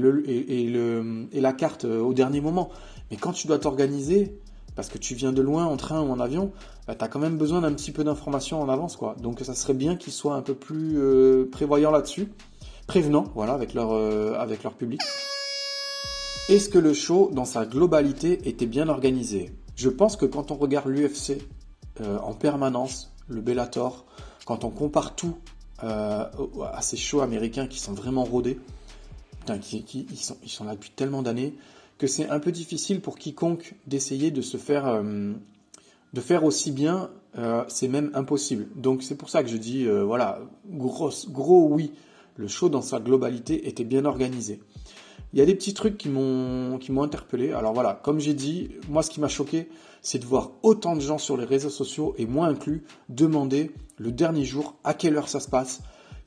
la 1.34 1.54
carte 1.54 1.86
euh, 1.86 2.00
au 2.00 2.14
dernier 2.14 2.42
moment. 2.42 2.70
Mais 3.12 3.18
quand 3.18 3.34
tu 3.34 3.48
dois 3.48 3.60
t'organiser, 3.60 4.38
parce 4.80 4.88
que 4.88 4.98
tu 4.98 5.14
viens 5.14 5.34
de 5.34 5.42
loin 5.42 5.66
en 5.66 5.76
train 5.76 6.00
ou 6.00 6.10
en 6.10 6.22
avion, 6.22 6.54
bah, 6.88 6.96
tu 6.96 7.04
as 7.04 7.10
quand 7.10 7.20
même 7.20 7.38
besoin 7.38 7.60
d'un 7.60 7.74
petit 7.74 7.92
peu 7.92 8.06
d'informations 8.06 8.62
en 8.62 8.70
avance. 8.70 8.96
quoi. 8.96 9.14
Donc 9.22 9.42
ça 9.42 9.54
serait 9.54 9.74
bien 9.74 9.98
qu'ils 9.98 10.14
soient 10.14 10.36
un 10.36 10.42
peu 10.42 10.54
plus 10.54 10.98
euh, 10.98 11.50
prévoyants 11.52 11.92
là-dessus, 11.92 12.32
prévenants 12.88 13.26
voilà, 13.36 13.56
avec, 13.56 13.74
leur, 13.74 13.92
euh, 13.92 14.36
avec 14.40 14.64
leur 14.64 14.76
public. 14.76 15.02
Est-ce 16.48 16.70
que 16.70 16.78
le 16.78 16.94
show, 16.94 17.30
dans 17.34 17.44
sa 17.44 17.66
globalité, 17.66 18.48
était 18.48 18.68
bien 18.68 18.88
organisé? 18.88 19.52
Je 19.76 19.90
pense 19.90 20.16
que 20.16 20.26
quand 20.26 20.50
on 20.50 20.56
regarde 20.56 20.88
l'UFC 20.88 21.40
euh, 22.00 22.18
en 22.20 22.34
permanence, 22.34 23.12
le 23.28 23.42
Bellator, 23.42 24.06
quand 24.46 24.64
on 24.64 24.70
compare 24.70 25.14
tout 25.14 25.36
à 25.82 26.82
ces 26.82 26.96
shows 26.96 27.20
américains 27.20 27.68
qui 27.68 27.80
sont 27.80 27.94
vraiment 27.94 28.24
rodés, 28.24 28.60
qui, 29.62 29.86
ils, 30.10 30.36
ils 30.44 30.50
sont 30.50 30.64
là 30.64 30.76
depuis 30.76 30.92
tellement 30.92 31.22
d'années, 31.22 31.54
que 32.00 32.08
c'est 32.08 32.30
un 32.30 32.40
peu 32.40 32.52
difficile 32.52 33.02
pour 33.02 33.20
quiconque 33.20 33.76
d'essayer 33.86 34.32
de 34.32 34.42
se 34.42 34.58
faire, 34.58 34.88
euh, 34.88 35.34
de 36.14 36.22
faire 36.22 36.44
aussi 36.46 36.72
bien. 36.72 37.12
Euh, 37.38 37.64
c'est 37.68 37.90
même 37.90 38.10
impossible. 38.16 38.68
Donc 38.76 39.04
c'est 39.04 39.16
pour 39.16 39.30
ça 39.30 39.44
que 39.44 39.50
je 39.50 39.58
dis, 39.58 39.86
euh, 39.86 40.04
voilà, 40.04 40.40
gros, 40.66 41.12
gros 41.28 41.68
oui, 41.68 41.92
le 42.38 42.48
show 42.48 42.70
dans 42.70 42.82
sa 42.82 43.00
globalité 43.00 43.68
était 43.68 43.84
bien 43.84 44.06
organisé. 44.06 44.62
Il 45.34 45.38
y 45.38 45.42
a 45.44 45.46
des 45.46 45.54
petits 45.54 45.76
trucs 45.76 45.98
qui 45.98 46.10
m'ont 46.10 46.80
qui 46.80 46.92
m'ont 46.92 47.04
interpellé. 47.04 47.52
Alors 47.52 47.74
voilà, 47.74 48.00
comme 48.02 48.20
j'ai 48.20 48.34
dit, 48.34 48.70
moi 48.88 49.04
ce 49.04 49.12
qui 49.12 49.20
m'a 49.20 49.28
choqué, 49.28 49.70
c'est 50.02 50.18
de 50.18 50.26
voir 50.26 50.52
autant 50.64 50.96
de 50.96 51.02
gens 51.02 51.20
sur 51.20 51.38
les 51.38 51.46
réseaux 51.46 51.70
sociaux 51.70 52.16
et 52.18 52.26
moi 52.26 52.48
inclus 52.48 52.84
demander 53.10 53.72
le 53.98 54.12
dernier 54.12 54.46
jour 54.46 54.76
à 54.84 54.96
quelle 54.96 55.18
heure 55.18 55.30
ça 55.30 55.42
se 55.42 55.50
passe, 55.50 55.82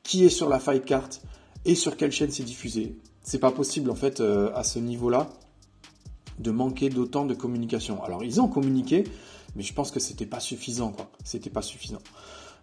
qui 0.05 0.25
est 0.25 0.29
sur 0.29 0.49
la 0.49 0.61
fight 0.61 0.85
card 0.85 1.09
et 1.64 1.75
sur 1.75 1.97
quelle 1.97 2.12
chaîne 2.12 2.31
c'est 2.31 2.45
diffusé. 2.45 2.95
C'est 3.23 3.38
pas 3.38 3.50
possible 3.50 3.91
en 3.91 3.97
fait 3.97 4.21
à 4.21 4.62
ce 4.62 4.79
niveau-là 4.79 5.29
de 6.39 6.51
manquer 6.51 6.89
d'autant 6.89 7.25
de 7.25 7.35
communication. 7.35 8.03
Alors 8.03 8.25
ils 8.25 8.41
ont 8.41 8.49
communiqué, 8.49 9.05
mais 9.57 9.62
je 9.62 9.73
pense 9.75 9.91
que 9.91 10.01
c'était 10.01 10.27
pas 10.27 10.41
suffisant, 10.41 10.91
quoi. 10.91 11.11
C'était 11.25 11.51
pas 11.51 11.62
suffisant. 11.62 12.01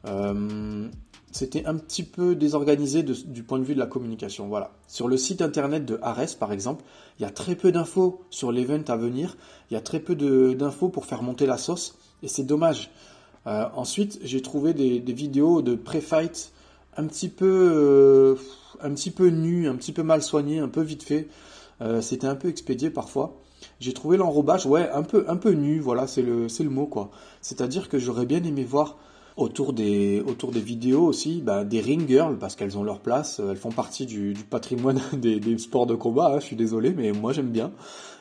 Euh, 0.06 0.88
c'était 1.32 1.66
un 1.66 1.76
petit 1.76 2.04
peu 2.04 2.36
désorganisé 2.36 3.04
du 3.04 3.44
point 3.44 3.60
de 3.60 3.64
vue 3.64 3.76
de 3.76 3.80
la 3.80 3.86
communication. 3.86 4.48
Voilà. 4.48 4.72
Sur 4.88 5.08
le 5.08 5.18
site 5.18 5.42
internet 5.42 5.86
de 5.86 6.00
Ares, 6.02 6.38
par 6.40 6.52
exemple, 6.52 6.84
il 7.20 7.24
y 7.24 7.26
a 7.26 7.30
très 7.30 7.56
peu 7.56 7.72
d'infos 7.72 8.22
sur 8.32 8.52
l'event 8.52 8.82
à 8.88 8.96
venir. 8.96 9.38
Il 9.70 9.76
y 9.76 9.78
a 9.78 9.82
très 9.82 10.00
peu 10.00 10.16
d'infos 10.56 10.90
pour 10.90 11.06
faire 11.06 11.22
monter 11.22 11.46
la 11.46 11.58
sauce. 11.58 11.98
Et 12.24 12.28
c'est 12.28 12.44
dommage. 12.44 12.90
Euh, 13.46 13.66
ensuite, 13.76 14.20
j'ai 14.24 14.42
trouvé 14.42 14.74
des, 14.74 15.00
vidéos 15.14 15.62
de 15.62 15.76
pré-fight 15.76 16.52
un 16.98 17.06
petit 17.06 17.30
peu, 17.30 17.46
euh, 17.46 18.36
un 18.82 18.92
petit 18.94 19.12
peu 19.12 19.30
nues, 19.30 19.70
un 19.70 19.76
petit 19.76 19.92
peu 19.92 20.04
mal 20.04 20.24
soignées, 20.24 20.60
un 20.60 20.68
peu 20.68 20.82
vite 20.82 21.04
fait. 21.04 21.28
C'était 22.02 22.28
un 22.28 22.36
peu 22.36 22.50
expédié 22.50 22.90
parfois. 22.90 23.40
J'ai 23.80 23.94
trouvé 23.94 24.18
l'enrobage, 24.18 24.66
ouais, 24.66 24.90
un 24.92 25.04
peu, 25.04 25.26
un 25.28 25.38
peu 25.38 25.52
nu. 25.52 25.80
Voilà, 25.80 26.08
c'est 26.08 26.22
le, 26.22 26.48
le 26.48 26.70
mot 26.70 26.86
quoi. 26.86 27.12
C'est-à-dire 27.42 27.90
que 27.90 27.98
j'aurais 27.98 28.26
bien 28.26 28.44
aimé 28.44 28.64
voir 28.64 28.98
autour 29.40 29.74
des, 29.74 30.22
autour 30.28 30.52
des 30.52 30.60
vidéos 30.60 31.06
aussi, 31.06 31.42
bah, 31.42 31.64
des 31.64 31.80
ring 31.80 32.08
girls, 32.08 32.38
parce 32.38 32.56
qu'elles 32.56 32.78
ont 32.78 32.84
leur 32.84 33.00
place, 33.00 33.40
elles 33.40 33.58
font 33.58 33.72
partie 33.72 34.06
du, 34.06 34.34
patrimoine 34.50 35.00
des, 35.14 35.58
sports 35.58 35.86
de 35.86 35.96
combat, 35.96 36.34
hein, 36.34 36.40
je 36.40 36.46
suis 36.46 36.56
désolé, 36.56 36.94
mais 36.94 37.12
moi 37.14 37.32
j'aime 37.32 37.50
bien. 37.50 37.72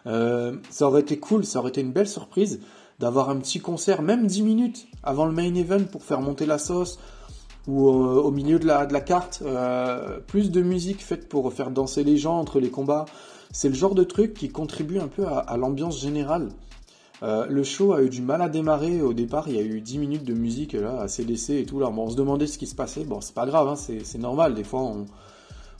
Euh, 0.07 0.57
ça 0.71 0.87
aurait 0.87 1.01
été 1.01 1.19
cool, 1.19 1.45
ça 1.45 1.59
aurait 1.59 1.71
été 1.71 1.81
une 1.81 1.93
belle 1.93 2.09
surprise 2.09 2.61
d'avoir 3.01 3.31
un 3.31 3.37
petit 3.37 3.61
concert, 3.61 4.03
même 4.03 4.27
10 4.27 4.43
minutes 4.43 4.89
avant 5.03 5.27
le 5.27 5.33
main 5.33 5.55
event 5.55 5.85
pour 5.85 6.05
faire 6.05 6.21
monter 6.21 6.47
la 6.47 6.59
sauce, 6.59 6.99
ou 7.67 7.89
euh, 7.89 8.23
au 8.23 8.31
milieu 8.31 8.59
de 8.59 8.67
la, 8.67 8.87
de 8.87 8.93
la 8.93 9.01
carte, 9.01 9.43
euh, 9.45 10.21
plus 10.21 10.51
de 10.51 10.63
musique 10.63 11.05
faite 11.05 11.29
pour 11.29 11.53
faire 11.53 11.71
danser 11.71 12.05
les 12.05 12.17
gens 12.17 12.39
entre 12.39 12.61
les 12.61 12.71
combats. 12.71 13.07
C'est 13.51 13.69
le 13.69 13.75
genre 13.75 13.95
de 13.95 14.05
truc 14.05 14.35
qui 14.35 14.49
contribue 14.49 14.99
un 14.99 15.09
peu 15.09 15.27
à 15.27 15.57
l'ambiance 15.57 16.01
générale. 16.01 16.51
Euh, 17.23 17.47
le 17.49 17.65
show 17.65 17.93
a 17.93 18.03
eu 18.03 18.09
du 18.09 18.23
mal 18.23 18.41
à 18.43 18.49
démarrer 18.49 19.03
au 19.03 19.13
départ, 19.13 19.49
il 19.49 19.57
y 19.57 19.59
a 19.59 19.63
eu 19.63 19.81
10 19.81 19.99
minutes 19.99 20.25
de 20.25 20.35
musique 20.35 20.75
là, 20.75 21.01
à 21.01 21.09
CDC 21.09 21.55
et 21.55 21.65
tout. 21.65 21.81
Là. 21.81 21.89
on 21.89 22.11
se 22.11 22.17
demandait 22.17 22.47
ce 22.47 22.59
qui 22.59 22.67
se 22.67 22.75
passait. 22.75 23.05
Bon, 23.05 23.21
c'est 23.21 23.35
pas 23.35 23.47
grave, 23.47 23.69
hein, 23.69 23.75
c'est 23.77 24.19
normal. 24.19 24.55
Des 24.55 24.65
fois, 24.65 24.93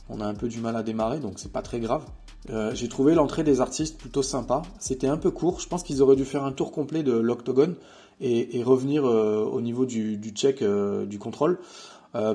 on, 0.09 0.21
a 0.21 0.25
un 0.25 0.33
peu 0.33 0.47
du 0.47 0.59
mal 0.59 0.75
à 0.75 0.83
démarrer, 0.83 1.19
donc 1.19 1.33
c'est 1.37 1.51
pas 1.51 1.61
très 1.61 1.79
grave. 1.79 2.03
Euh, 2.49 2.73
j'ai 2.73 2.89
trouvé 2.89 3.15
l'entrée 3.15 3.43
des 3.43 3.61
artistes 3.61 3.97
plutôt 3.97 4.23
sympa. 4.23 4.63
C'était 4.79 5.07
un 5.07 5.17
peu 5.17 5.31
court. 5.31 5.59
Je 5.59 5.67
pense 5.67 5.83
qu'ils 5.83 6.01
auraient 6.01 6.15
dû 6.15 6.25
faire 6.25 6.43
un 6.43 6.51
tour 6.51 6.71
complet 6.71 7.03
de 7.03 7.13
l'octogone 7.13 7.75
et, 8.21 8.63
revenir 8.63 9.05
euh, 9.05 9.43
au 9.43 9.61
niveau 9.61 9.85
du 9.85 10.19
check 10.35 10.63
du 11.07 11.19
contrôle 11.19 11.59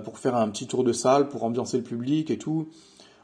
pour 0.05 0.19
faire 0.19 0.37
un 0.37 0.49
petit 0.49 0.67
tour 0.67 0.85
de 0.85 0.93
salle, 0.93 1.29
pour 1.29 1.43
ambiancer 1.45 1.77
le 1.79 1.83
public 1.83 2.31
et 2.31 2.39
tout. 2.39 2.69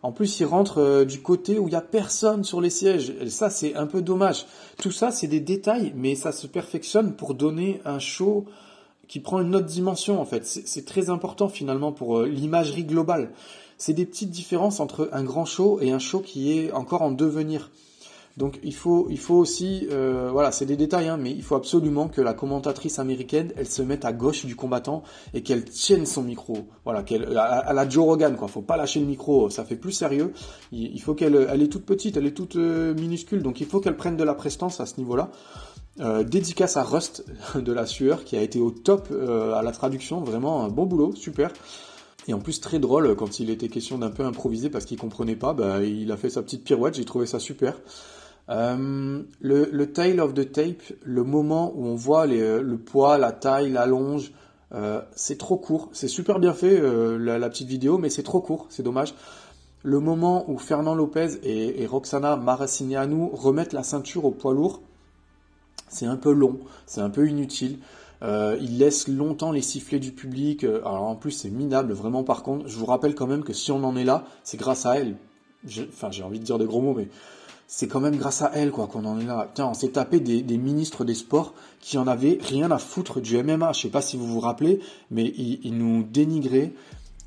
En 0.03 0.13
plus, 0.13 0.41
il 0.41 0.47
rentre 0.47 0.79
euh, 0.79 1.05
du 1.05 1.21
côté 1.21 1.59
où 1.59 1.69
il 1.69 1.71
n'y 1.71 1.77
a 1.77 1.83
personne 1.83 2.43
sur 2.43 2.61
les 2.61 2.71
sièges. 2.71 3.13
Et 3.21 3.29
ça, 3.29 3.51
c'est 3.51 3.75
un 3.75 3.87
peu 3.87 4.01
dommage. 4.01 4.47
Tout 4.79 4.91
ça, 4.91 5.11
c'est 5.11 5.27
des 5.27 5.41
détails, 5.41 5.93
mais 5.95 6.15
ça 6.15 6.33
se 6.33 6.47
perfectionne 6.47 7.13
pour 7.13 7.35
donner 7.35 7.81
un 7.85 7.99
show 7.99 8.47
qui 9.09 9.21
prend 9.21 9.41
une 9.41 9.55
autre 9.55 9.67
dimension, 9.67 10.21
en 10.21 10.25
fait. 10.25 10.47
C'est 10.47 10.87
très 10.87 11.11
important, 11.11 11.49
finalement, 11.49 11.93
pour 11.93 12.21
euh, 12.21 12.27
l'imagerie 12.27 12.85
globale. 12.85 13.31
C'est 13.77 13.93
des 13.93 14.07
petites 14.07 14.31
différences 14.31 14.81
entre 14.81 15.11
un 15.13 15.25
grand 15.25 15.45
show 15.45 15.79
et 15.81 15.91
un 15.91 15.99
show 15.99 16.21
qui 16.21 16.53
est 16.53 16.73
encore 16.73 17.03
en 17.03 17.11
devenir. 17.11 17.71
Donc 18.37 18.59
il 18.63 18.75
faut, 18.75 19.09
aussi, 19.31 19.89
euh, 19.91 20.31
voilà, 20.33 20.53
c'est 20.53 20.67
des 20.67 20.77
détails, 20.77 21.09
hein, 21.09 21.17
mais 21.17 21.31
il 21.31 21.43
faut 21.43 21.57
absolument 21.57 22.09
que 22.09 22.21
la 22.21 22.33
commentatrice 22.33 22.99
américaine, 22.99 23.53
elle 23.57 23.67
se 23.67 23.83
mette 23.83 24.05
à 24.05 24.13
gauche 24.13 24.47
du 24.47 24.55
combattant 24.57 25.03
et 25.35 25.43
qu'elle 25.43 25.65
tienne 25.65 26.07
son 26.07 26.23
micro. 26.23 26.69
Voilà, 26.85 27.03
qu'elle, 27.03 27.37
à, 27.37 27.73
la 27.73 27.89
Joe 27.89 28.05
Rogan, 28.05 28.37
quoi. 28.37 28.49
Faut 28.49 28.63
pas 28.63 28.77
lâcher 28.77 29.01
le 29.01 29.07
micro, 29.07 29.51
ça 29.51 29.65
fait 29.65 29.77
plus 29.77 29.93
sérieux. 29.93 30.33
Il, 30.73 31.01
faut 31.03 31.15
qu'elle, 31.15 31.49
elle 31.51 31.63
est 31.63 31.69
toute 31.69 31.85
petite, 31.85 32.17
elle 32.17 32.27
est 32.27 32.37
toute 32.37 32.57
euh, 32.57 32.95
minuscule, 32.95 33.43
donc 33.43 33.61
il 33.61 33.67
faut 33.67 33.81
qu'elle 33.81 33.97
prenne 33.97 34.17
de 34.17 34.25
la 34.25 34.35
prestance 34.35 34.81
à 34.81 34.87
ce 34.87 34.99
niveau-là. 34.99 35.31
Euh, 35.99 36.23
dédicace 36.23 36.77
à 36.77 36.85
Rust 36.85 37.25
de 37.57 37.73
la 37.73 37.85
sueur 37.85 38.25
qui 38.25 38.37
a 38.37 38.43
été 38.43 38.61
au 38.61 38.71
top 38.71 39.09
à 39.13 39.63
la 39.63 39.73
traduction, 39.73 40.21
vraiment 40.21 40.65
un 40.65 40.69
bon 40.69 40.87
boulot, 40.87 41.15
super. 41.15 41.51
Et 42.29 42.35
en 42.35 42.39
plus 42.39 42.61
très 42.61 42.79
drôle 42.79 43.17
quand 43.17 43.41
il 43.41 43.51
était 43.51 43.69
question 43.69 43.99
d'un 43.99 44.11
peu 44.11 44.25
improviser 44.25 44.71
parce 44.71 44.85
qu'il 44.85 44.99
comprenait 44.99 45.37
pas, 45.37 45.53
bah, 45.53 45.83
il 45.83 46.13
a 46.13 46.17
fait 46.17 46.31
sa 46.31 46.43
petite 46.43 46.65
pirouette, 46.65 46.95
j'ai 46.95 47.05
trouvé 47.05 47.27
ça 47.27 47.39
super. 47.39 47.75
Euh, 48.51 49.23
le, 49.41 49.85
tail 49.93 50.21
of 50.21 50.35
the 50.35 50.51
tape, 50.51 50.83
le 51.05 51.23
moment 51.23 51.73
où 51.75 51.87
on 51.87 51.95
voit 51.95 52.27
les, 52.27 52.61
le 52.61 52.79
poids, 52.79 53.17
la 53.17 53.33
taille, 53.33 53.71
la 53.71 53.87
longe, 53.87 54.33
euh, 54.73 55.01
c'est 55.15 55.39
trop 55.39 55.57
court. 55.57 55.89
C'est 55.93 56.09
super 56.09 56.39
bien 56.39 56.53
fait 56.53 56.81
euh, 56.81 57.17
la, 57.17 57.49
petite 57.49 57.69
vidéo, 57.69 57.99
mais 57.99 58.11
c'est 58.11 58.23
trop 58.23 58.41
court, 58.41 58.67
c'est 58.69 58.83
dommage. 58.83 59.15
Le 59.83 60.01
moment 60.01 60.51
où 60.51 60.59
Fernand 60.59 60.95
Lopez 60.95 61.39
et, 61.43 61.83
et 61.83 61.87
Roxana 61.87 62.37
Maracineanu 62.37 63.31
remettent 63.33 63.73
la 63.73 63.83
ceinture 63.83 64.25
au 64.25 64.31
poids 64.31 64.53
lourd, 64.53 64.83
c'est 65.89 66.07
un 66.07 66.17
peu 66.17 66.33
long, 66.33 66.59
c'est 66.87 67.01
un 67.01 67.11
peu 67.11 67.29
inutile. 67.29 67.79
Euh, 68.23 68.59
il 68.61 68.79
laisse 68.79 69.09
longtemps 69.09 69.53
les 69.53 69.63
sifflets 69.63 69.99
du 69.99 70.13
public. 70.13 70.65
Alors 70.65 71.03
en 71.03 71.17
plus 71.17 71.31
c'est 71.31 71.51
minable, 71.51 71.93
vraiment 71.93 72.25
par 72.25 72.43
contre. 72.43 72.69
Je 72.69 72.77
vous 72.77 72.87
rappelle 72.87 73.15
quand 73.15 73.27
même 73.27 73.43
que 73.43 73.53
si 73.53 73.73
on 73.73 73.83
en 73.85 73.97
est 73.97 74.05
là, 74.05 74.25
c'est 74.45 74.59
grâce 74.59 74.87
à 74.87 74.99
elle. 74.99 75.17
Enfin 75.89 76.11
j'ai 76.11 76.23
envie 76.23 76.39
de 76.39 76.45
dire 76.45 76.59
des 76.59 76.67
gros 76.67 76.81
mots, 76.81 76.95
mais 76.95 77.09
c'est 77.73 77.87
quand 77.87 78.01
même 78.01 78.17
grâce 78.17 78.43
à 78.43 78.51
elle 78.53 78.73
quoi 78.73 78.89
qu'on 78.89 79.05
en 79.05 79.21
est 79.21 79.25
là. 79.25 79.49
Tiens, 79.55 79.69
on 79.69 79.75
s'est 79.75 79.91
tapé 79.91 80.19
des, 80.19 80.59
ministres 80.59 81.05
des 81.05 81.15
sports 81.15 81.55
qui 81.81 81.99
en 81.99 82.09
avaient 82.09 82.37
rien 82.43 82.69
à 82.73 82.79
foutre 82.79 83.21
du 83.21 83.41
MMA. 83.41 83.73
Je 83.73 83.83
sais 83.83 83.89
pas 83.91 84.03
si 84.03 84.17
vous 84.17 84.27
vous 84.27 84.41
rappelez, 84.41 84.81
mais 85.13 85.25
ils, 85.25 85.73
nous 85.79 86.03
dénigraient. 86.03 86.73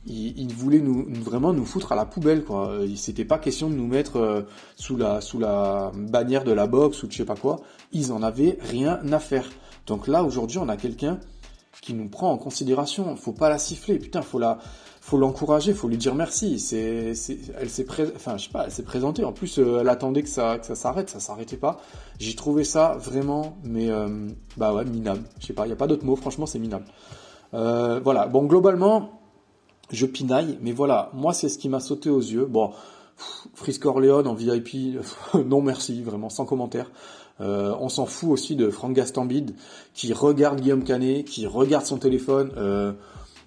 Ils, 0.05 0.53
voulaient 0.53 0.81
nous, 0.81 1.07
vraiment 1.23 1.53
nous 1.53 1.63
foutre 1.63 1.93
à 1.93 1.95
la 1.95 2.03
poubelle 2.03 2.43
quoi. 2.43 2.77
C'était 2.97 3.23
pas 3.23 3.39
question 3.39 3.69
de 3.69 3.75
nous 3.75 3.87
mettre 3.87 4.17
euh, 4.17 4.41
sous 4.75 4.97
la 4.97 5.21
sous 5.21 5.39
la 5.39 5.93
bannière 5.95 6.43
de 6.43 6.51
la 6.51 6.67
boxe 6.67 7.03
ou 7.03 7.07
de 7.07 7.13
je 7.13 7.17
sais 7.19 7.25
pas 7.25 7.37
quoi. 7.37 7.61
Ils 7.93 8.11
en 8.11 8.21
avaient 8.21 8.57
rien 8.61 8.99
à 9.13 9.19
faire. 9.19 9.49
Donc 9.85 10.07
là 10.07 10.23
aujourd'hui 10.23 10.57
on 10.57 10.69
a 10.69 10.77
quelqu'un 10.77 11.19
qui 11.81 11.93
nous 11.93 12.07
prend 12.07 12.31
en 12.31 12.37
considération. 12.37 13.15
Faut 13.15 13.33
pas 13.33 13.49
la 13.49 13.57
siffler, 13.57 13.99
putain, 13.99 14.21
faut 14.21 14.39
la 14.39 14.59
faut 15.01 15.17
l'encourager, 15.17 15.73
faut 15.73 15.89
lui 15.89 15.97
dire 15.97 16.15
merci. 16.15 16.59
C'est, 16.59 17.13
elle 17.59 17.69
s'est 17.69 17.85
enfin, 18.15 18.37
je 18.37 18.45
sais 18.45 18.51
pas, 18.51 18.65
elle 18.65 18.71
s'est 18.71 18.83
présentée. 18.83 19.25
En 19.25 19.33
plus, 19.33 19.59
euh, 19.59 19.79
elle 19.81 19.89
attendait 19.89 20.23
que 20.23 20.29
ça, 20.29 20.57
que 20.57 20.65
ça 20.65 20.75
s'arrête, 20.75 21.09
ça 21.09 21.19
s'arrêtait 21.19 21.57
pas. 21.57 21.81
J'ai 22.19 22.35
trouvé 22.35 22.63
ça 22.63 22.95
vraiment, 22.97 23.57
mais 23.65 23.89
euh, 23.89 24.29
bah 24.55 24.73
ouais, 24.73 24.85
minable. 24.85 25.23
Je 25.41 25.47
sais 25.47 25.53
pas, 25.53 25.67
il 25.67 25.71
y 25.71 25.73
a 25.73 25.75
pas 25.75 25.87
d'autre 25.87 26.05
mot. 26.05 26.15
Franchement, 26.15 26.45
c'est 26.45 26.59
minable. 26.59 26.85
Euh, 27.53 27.99
voilà. 28.01 28.27
Bon, 28.27 28.43
globalement, 28.43 29.19
je 29.91 30.05
pinaille, 30.05 30.57
mais 30.61 30.71
voilà, 30.71 31.09
moi, 31.13 31.33
c'est 31.33 31.49
ce 31.49 31.57
qui 31.57 31.67
m'a 31.67 31.81
sauté 31.81 32.09
aux 32.09 32.21
yeux. 32.21 32.45
Bon, 32.45 32.71
Frisk 33.55 33.85
Orleans 33.85 34.25
en 34.25 34.33
VIP, 34.33 34.97
non 35.45 35.61
merci, 35.61 36.01
vraiment 36.01 36.29
sans 36.29 36.45
commentaire. 36.45 36.89
On 37.39 37.89
s'en 37.89 38.05
fout 38.05 38.29
aussi 38.29 38.55
de 38.55 38.69
Frank 38.69 38.93
Gastambide 38.93 39.55
qui 39.93 40.13
regarde 40.13 40.61
Guillaume 40.61 40.83
Canet, 40.83 41.25
qui 41.25 41.45
regarde 41.47 41.85
son 41.85 41.97
téléphone. 41.97 42.51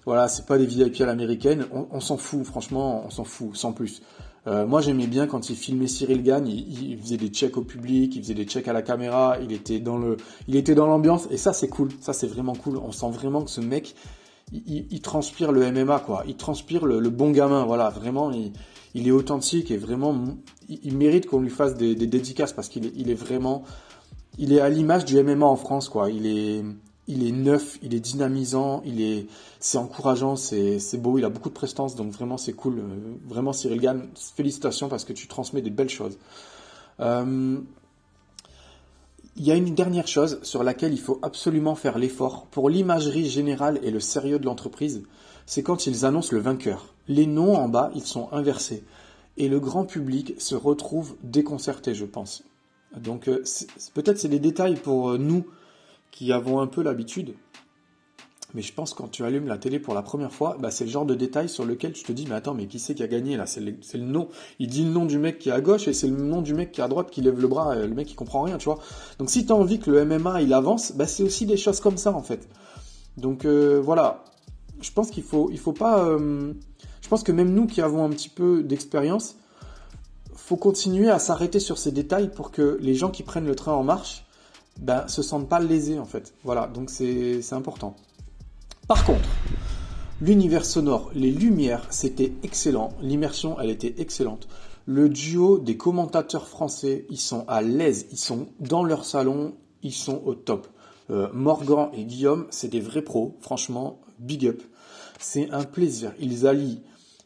Voilà, 0.07 0.29
c'est 0.29 0.45
pas 0.45 0.57
des 0.57 0.65
VIP 0.65 1.01
à 1.01 1.05
l'américaine. 1.05 1.65
On, 1.91 1.99
s'en 1.99 2.15
fout, 2.15 2.45
franchement, 2.45 3.03
on 3.05 3.09
s'en 3.09 3.25
fout, 3.25 3.49
sans 3.57 3.73
plus. 3.73 4.01
Euh, 4.47 4.65
moi, 4.65 4.79
j'aimais 4.79 5.05
bien 5.05 5.27
quand 5.27 5.49
il 5.49 5.57
filmait 5.57 5.87
Cyril 5.87 6.23
Gagne, 6.23 6.47
il, 6.47 6.97
faisait 6.97 7.17
des 7.17 7.27
checks 7.27 7.57
au 7.57 7.61
public, 7.61 8.15
il 8.15 8.21
faisait 8.21 8.33
des 8.33 8.45
checks 8.45 8.69
à 8.69 8.73
la 8.73 8.81
caméra, 8.81 9.35
il 9.43 9.51
était 9.51 9.79
dans 9.79 9.97
le, 9.97 10.15
il 10.47 10.55
était 10.55 10.75
dans 10.75 10.87
l'ambiance, 10.87 11.27
et 11.29 11.35
ça, 11.35 11.51
c'est 11.51 11.67
cool. 11.67 11.89
Ça, 11.99 12.13
c'est 12.13 12.27
vraiment 12.27 12.55
cool. 12.55 12.77
On 12.77 12.93
sent 12.93 13.09
vraiment 13.11 13.41
que 13.41 13.49
ce 13.49 13.59
mec, 13.59 13.95
il, 14.51 15.01
transpire 15.01 15.51
le 15.51 15.71
MMA, 15.71 15.99
quoi. 15.99 16.23
Il 16.27 16.35
transpire 16.35 16.85
le, 16.85 17.09
bon 17.09 17.31
gamin, 17.31 17.65
voilà. 17.65 17.89
Vraiment, 17.89 18.31
il, 18.31 19.07
est 19.07 19.11
authentique 19.11 19.71
et 19.71 19.77
vraiment, 19.77 20.15
il, 20.69 20.95
mérite 20.95 21.27
qu'on 21.27 21.41
lui 21.41 21.49
fasse 21.49 21.75
des, 21.75 21.95
dédicaces 21.95 22.53
parce 22.53 22.69
qu'il 22.69 23.09
est, 23.09 23.13
vraiment, 23.13 23.63
il 24.37 24.53
est 24.53 24.59
à 24.59 24.69
l'image 24.69 25.05
du 25.05 25.21
MMA 25.21 25.45
en 25.45 25.57
France, 25.57 25.89
quoi. 25.89 26.09
Il 26.09 26.25
est, 26.25 26.63
il 27.07 27.27
est 27.27 27.31
neuf, 27.31 27.77
il 27.81 27.93
est 27.93 27.99
dynamisant, 27.99 28.81
il 28.85 29.01
est, 29.01 29.27
c'est 29.59 29.77
encourageant, 29.77 30.35
c'est, 30.35 30.79
beau, 30.97 31.17
il 31.17 31.25
a 31.25 31.29
beaucoup 31.29 31.49
de 31.49 31.53
prestance, 31.53 31.95
donc 31.95 32.11
vraiment 32.11 32.37
c'est 32.37 32.53
cool. 32.53 32.79
Euh, 32.79 33.17
vraiment 33.27 33.53
Cyril 33.53 33.81
Gann, 33.81 34.07
félicitations 34.35 34.87
parce 34.87 35.05
que 35.05 35.13
tu 35.13 35.27
transmets 35.27 35.61
des 35.61 35.69
belles 35.69 35.89
choses. 35.89 36.17
Euh, 36.99 37.59
il 39.37 39.45
y 39.45 39.51
a 39.51 39.55
une 39.55 39.75
dernière 39.75 40.07
chose 40.07 40.39
sur 40.41 40.63
laquelle 40.63 40.93
il 40.93 40.99
faut 40.99 41.19
absolument 41.21 41.75
faire 41.75 41.99
l'effort 41.99 42.47
pour 42.47 42.71
l'imagerie 42.71 43.29
générale 43.29 43.79
et 43.83 43.91
le 43.91 43.99
sérieux 43.99 44.39
de 44.39 44.45
l'entreprise, 44.45 45.03
c'est 45.45 45.61
quand 45.61 45.85
ils 45.85 46.05
annoncent 46.05 46.35
le 46.35 46.41
vainqueur. 46.41 46.95
Les 47.07 47.27
noms 47.27 47.55
en 47.55 47.69
bas, 47.69 47.91
ils 47.93 48.05
sont 48.05 48.29
inversés. 48.31 48.83
Et 49.37 49.47
le 49.47 49.59
grand 49.59 49.85
public 49.85 50.33
se 50.39 50.55
retrouve 50.55 51.15
déconcerté, 51.21 51.93
je 51.93 52.05
pense. 52.05 52.43
Donc 52.95 53.29
euh, 53.29 53.43
peut-être 53.93 54.17
c'est 54.17 54.27
des 54.27 54.39
détails 54.39 54.75
pour 54.75 55.19
nous 55.19 55.45
qui 56.09 56.31
avons 56.33 56.59
un 56.59 56.67
peu 56.67 56.81
l'habitude. 56.81 57.35
Mais 58.53 58.61
je 58.61 58.73
pense 58.73 58.93
quand 58.93 59.09
tu 59.09 59.25
allumes 59.25 59.47
la 59.47 59.57
télé 59.57 59.77
pour 59.77 59.93
la 59.93 60.01
première 60.01 60.31
fois, 60.31 60.57
bah 60.59 60.71
c'est 60.71 60.85
le 60.85 60.89
genre 60.89 61.05
de 61.05 61.15
détail 61.15 61.49
sur 61.49 61.65
lequel 61.65 61.91
tu 61.91 62.03
te 62.03 62.11
dis 62.13 62.25
mais 62.27 62.35
attends 62.35 62.53
mais 62.53 62.67
qui 62.67 62.79
c'est 62.79 62.95
qui 62.95 63.03
a 63.03 63.07
gagné 63.07 63.35
là? 63.35 63.45
C'est 63.45 63.59
le, 63.59 64.05
nom. 64.05 64.29
Il 64.59 64.67
dit 64.67 64.83
le 64.85 64.89
nom 64.89 65.05
du 65.05 65.17
mec 65.17 65.39
qui 65.39 65.49
est 65.49 65.51
à 65.51 65.59
gauche 65.59 65.87
et 65.87 65.93
c'est 65.93 66.07
le 66.07 66.15
nom 66.15 66.41
du 66.41 66.53
mec 66.53 66.71
qui 66.71 66.79
est 66.79 66.83
à 66.83 66.87
droite 66.87 67.11
qui 67.11 67.21
lève 67.21 67.39
le 67.39 67.47
bras. 67.47 67.75
Le 67.75 67.93
mec 67.93 68.09
il 68.09 68.15
comprend 68.15 68.43
rien 68.43 68.57
tu 68.57 68.65
vois. 68.65 68.79
Donc 69.19 69.29
si 69.29 69.45
tu 69.45 69.51
as 69.51 69.55
envie 69.55 69.79
que 69.79 69.91
le 69.91 70.05
MMA 70.05 70.41
il 70.41 70.53
avance, 70.53 70.93
bah 70.93 71.07
c'est 71.07 71.23
aussi 71.23 71.45
des 71.45 71.57
choses 71.57 71.81
comme 71.81 71.97
ça 71.97 72.13
en 72.13 72.23
fait. 72.23 72.47
Donc 73.17 73.43
euh, 73.43 73.81
voilà, 73.83 74.23
je 74.81 74.91
pense 74.91 75.11
qu'il 75.11 75.23
faut 75.23 75.49
il 75.51 75.59
faut 75.59 75.73
pas. 75.73 76.05
Euh, 76.05 76.53
je 77.01 77.09
pense 77.09 77.23
que 77.23 77.31
même 77.33 77.53
nous 77.53 77.67
qui 77.67 77.81
avons 77.81 78.05
un 78.05 78.09
petit 78.09 78.29
peu 78.29 78.63
d'expérience, 78.63 79.35
faut 80.35 80.57
continuer 80.57 81.09
à 81.09 81.19
s'arrêter 81.19 81.59
sur 81.59 81.77
ces 81.77 81.91
détails 81.91 82.29
pour 82.29 82.51
que 82.51 82.77
les 82.81 82.93
gens 82.95 83.09
qui 83.11 83.23
prennent 83.23 83.47
le 83.47 83.55
train 83.55 83.73
en 83.73 83.83
marche 83.83 84.23
ben, 84.79 85.07
se 85.07 85.21
sentent 85.21 85.49
pas 85.49 85.59
lésés 85.59 85.99
en 85.99 86.05
fait. 86.05 86.33
Voilà, 86.43 86.67
donc 86.67 86.89
c'est 86.89 87.41
important. 87.51 87.95
Par 88.87 89.03
contre, 89.03 89.27
L'univers 90.19 90.65
sonore, 90.65 91.11
les 91.13 91.29
lumières, 91.29 91.85
c'était 91.91 92.33
excellent. 92.41 92.89
L'immersion, 93.01 93.59
elle 93.59 93.69
était 93.69 93.93
excellente. 93.99 94.47
Le 94.87 95.09
duo 95.09 95.59
des 95.59 95.77
commentateurs 95.77 96.47
français, 96.47 97.05
ils 97.11 97.19
sont 97.19 97.45
à 97.47 97.61
l'aise, 97.61 98.07
ils 98.11 98.17
sont 98.17 98.47
dans 98.59 98.83
leur 98.83 99.05
salon, 99.05 99.53
ils 99.83 99.93
sont 99.93 100.23
au 100.25 100.33
top. 100.33 100.67
Euh, 101.11 101.27
Morgan 101.33 101.89
et 101.93 102.03
Guillaume, 102.03 102.47
c'est 102.49 102.67
des 102.67 102.79
vrais 102.79 103.03
pros. 103.03 103.37
Franchement, 103.41 103.99
big 104.17 104.47
up. 104.47 104.63
C'est 105.19 105.51
un 105.51 105.65
plaisir. 105.65 106.13
Ils 106.19 106.47
allient 106.47 106.81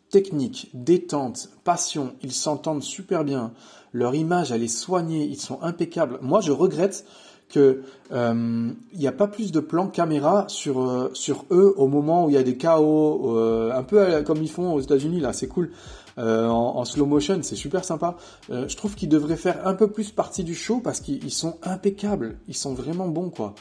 technique, 0.10 0.70
détente, 0.74 1.50
passion. 1.64 2.14
Ils 2.22 2.34
s'entendent 2.34 2.84
super 2.84 3.24
bien. 3.24 3.54
Leur 3.94 4.16
image, 4.16 4.52
elle 4.52 4.64
est 4.64 4.68
soignée. 4.68 5.24
Ils 5.24 5.40
sont 5.40 5.62
impeccables. 5.62 6.20
Moi, 6.22 6.42
je 6.42 6.52
regrette 6.52 7.06
que 7.52 7.84
euh, 8.12 8.72
il 8.94 9.00
n'y 9.00 9.08
a 9.08 9.12
pas 9.12 9.28
plus 9.28 9.52
de 9.52 9.60
plans 9.60 9.88
caméra 9.88 10.46
sur 10.48 10.82
euh, 10.82 11.12
sur 11.14 11.46
eux 11.52 11.74
au 11.78 11.88
moment 11.88 12.26
où 12.26 12.30
il 12.30 12.34
y 12.34 12.38
a 12.38 12.44
des 12.44 12.58
chaos, 12.58 13.38
euh, 13.38 13.72
un 13.72 13.84
peu 13.84 14.24
comme 14.24 14.42
ils 14.42 14.50
font 14.50 14.74
aux 14.74 14.80
États-Unis 14.80 15.20
là, 15.20 15.34
c'est 15.34 15.48
cool. 15.48 15.72
En, 16.18 16.86
slow 16.86 17.08
motion, 17.08 17.40
c'est 17.42 17.56
super 17.56 17.84
sympa. 17.84 18.16
je 18.50 18.76
trouve 18.76 18.94
qu'ils 18.96 19.10
devraient 19.10 19.38
faire 19.38 19.66
un 19.66 19.74
peu 19.74 19.88
plus 19.88 20.12
partie 20.12 20.44
du 20.44 20.54
show 20.54 20.80
parce 20.80 21.00
qu'ils 21.00 21.32
sont 21.32 21.58
impeccables, 21.64 22.38
ils 22.48 22.56
sont 22.56 22.74
vraiment 22.74 23.08
bons 23.08 23.30
quoi. 23.30 23.56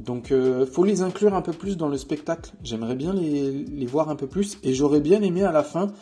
Donc 0.00 0.32
faut 0.72 0.84
les 0.84 1.02
inclure 1.02 1.34
un 1.34 1.42
peu 1.42 1.52
plus 1.52 1.76
dans 1.76 1.88
le 1.88 1.98
spectacle. 1.98 2.54
J'aimerais 2.64 2.96
bien 2.96 3.12
les, 3.12 3.52
les 3.52 3.86
voir 3.86 4.08
un 4.08 4.16
peu 4.16 4.26
plus 4.26 4.58
et 4.64 4.74
j'aurais 4.74 5.00
bien 5.00 5.22
aimé 5.22 5.44
à 5.44 5.52
la 5.52 5.62
fin 5.62 5.92